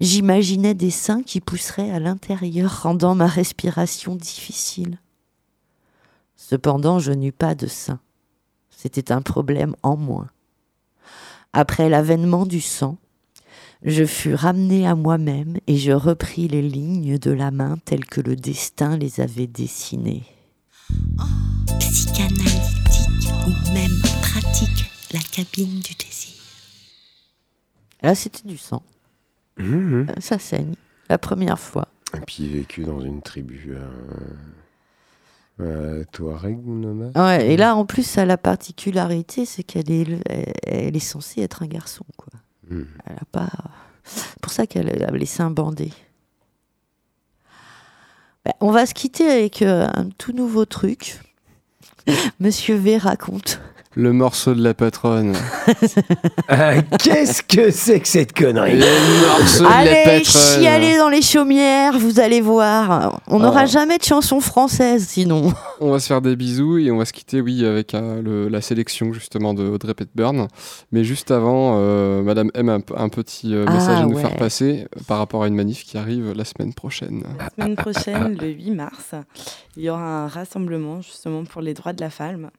[0.00, 4.98] J'imaginais des seins qui pousseraient à l'intérieur, rendant ma respiration difficile.
[6.36, 8.00] Cependant, je n'eus pas de seins.
[8.70, 10.30] C'était un problème en moins.
[11.52, 12.98] Après l'avènement du sang,
[13.82, 18.20] Je fus ramené à moi-même et je repris les lignes de la main telles que
[18.20, 20.24] le destin les avait dessinées.
[21.78, 24.84] Psychanalytique ou même pratique,
[25.14, 26.34] la cabine du désir.
[28.02, 28.82] Là, c'était du sang.
[29.60, 30.74] Euh, Ça saigne.
[31.08, 31.88] La première fois.
[32.14, 33.88] Et puis vécu dans une tribu euh,
[35.60, 37.16] euh, Touareg nomade.
[37.16, 40.06] Ouais, et là, en plus, ça a la particularité, c'est qu'elle est,
[40.66, 42.32] elle, est censée être un garçon, quoi.
[42.68, 42.86] Mhm.
[43.06, 43.50] Elle a pas.
[44.04, 45.92] C'est pour ça qu'elle a les seins bandés.
[48.44, 51.20] Ben, on va se quitter avec euh, un tout nouveau truc.
[52.40, 53.60] Monsieur V raconte.
[53.96, 55.34] Le morceau de la patronne.
[56.46, 60.98] Ah, Qu'est-ce que c'est que cette connerie Le morceau de la Allez, patronne.
[60.98, 63.20] dans les chaumières, vous allez voir.
[63.26, 63.66] On n'aura Oh.
[63.68, 65.52] jamais de chanson française sinon.
[65.80, 68.48] On va se faire des bisous et on va se quitter, oui, avec euh, le-
[68.48, 70.46] la sélection justement de Audrey Hepburn.
[70.92, 74.06] Mais juste avant, euh, Madame M a un, p- un petit euh, Ah, message à
[74.06, 74.22] nous ouais.
[74.22, 77.24] faire passer euh, par rapport à une manif qui arrive la semaine prochaine.
[77.40, 79.14] La semaine prochaine, le 8 mars,
[79.76, 82.50] il y aura un rassemblement justement pour les droits de la femme.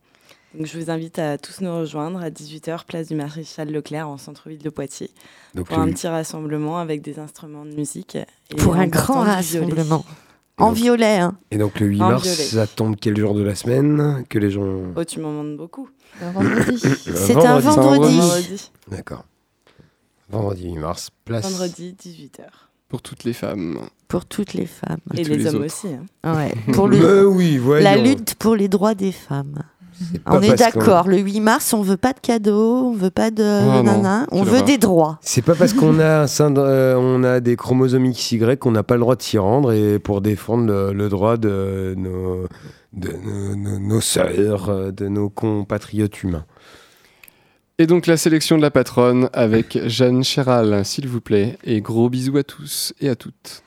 [0.56, 4.18] Donc je vous invite à tous nous rejoindre à 18h, place du Maréchal Leclerc, en
[4.18, 5.10] centre-ville de Poitiers,
[5.56, 8.16] Donc, pour un petit rassemblement avec des instruments de musique.
[8.16, 10.04] et Pour un grand rassemblement.
[10.58, 11.38] En violet, hein.
[11.50, 12.36] Et donc le 8 En mars, violet.
[12.44, 14.82] ça tombe quel jour de la semaine Que les gens.
[14.96, 15.90] Oh, tu m'en demandes beaucoup.
[16.20, 17.88] C'est un vendredi.
[17.88, 18.18] vendredi.
[18.20, 19.24] Vendredi, D'accord.
[20.30, 21.50] Vendredi 8 mars, place.
[21.50, 22.42] vendredi 18h.
[22.90, 23.80] Pour toutes les femmes.
[24.10, 25.00] Pour toutes les femmes.
[25.14, 25.66] Et les, les hommes autres.
[25.66, 25.88] aussi.
[26.24, 26.36] hein.
[26.36, 26.54] Ouais.
[26.74, 27.84] Pour le, Mais oui, voyons.
[27.86, 29.64] la lutte pour les droits des femmes.
[30.26, 33.44] On est d'accord, le 8 mars, on veut pas de cadeaux, on veut pas de
[33.44, 35.20] Oh non, nana, on veut des droits.
[35.22, 38.96] C'est pas parce qu'on a, un euh, on a des chromosomes XY qu'on n'a pas
[38.96, 42.46] le droit de s'y rendre et pour défendre le, le droit de nos,
[42.94, 46.46] de nos, nos- nos sœurs, euh, de nos compatriotes humains.
[47.78, 51.58] Et donc la sélection de la patronne avec Jeanne Chéral, s'il vous plaît.
[51.64, 53.64] Et gros bisous à tous et à toutes.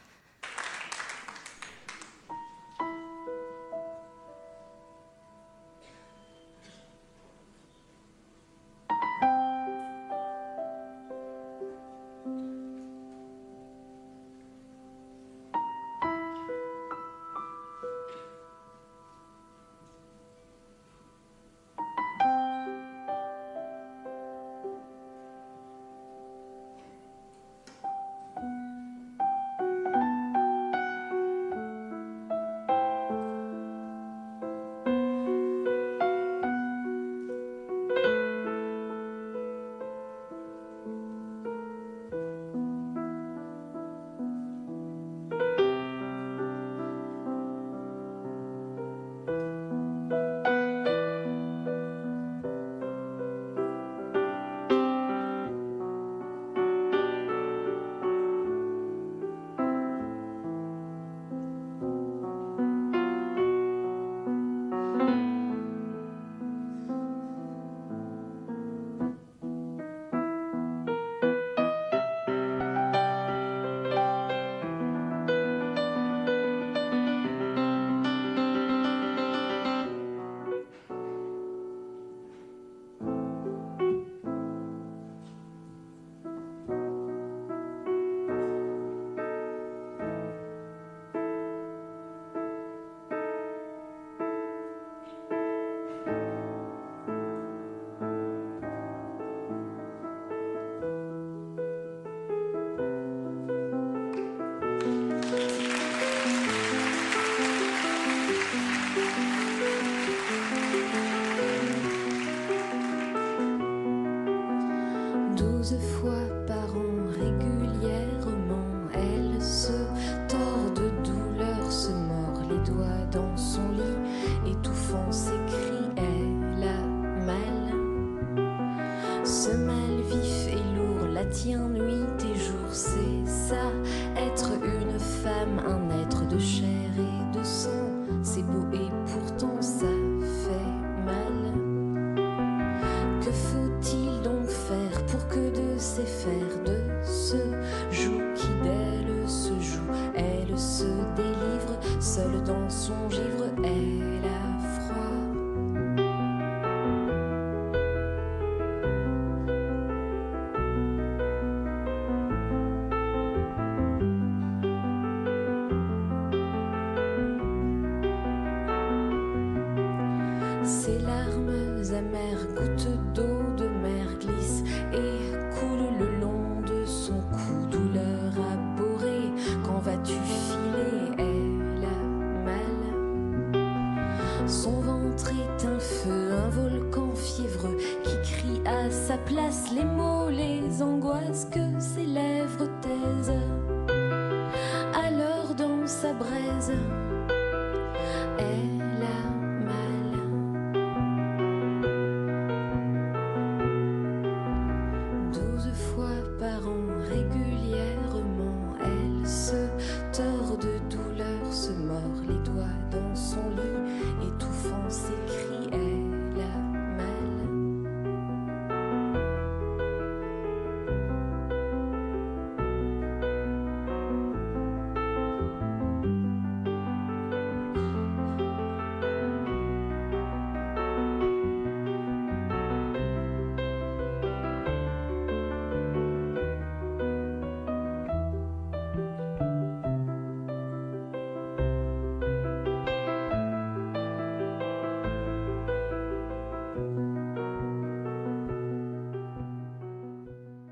[136.35, 136.74] De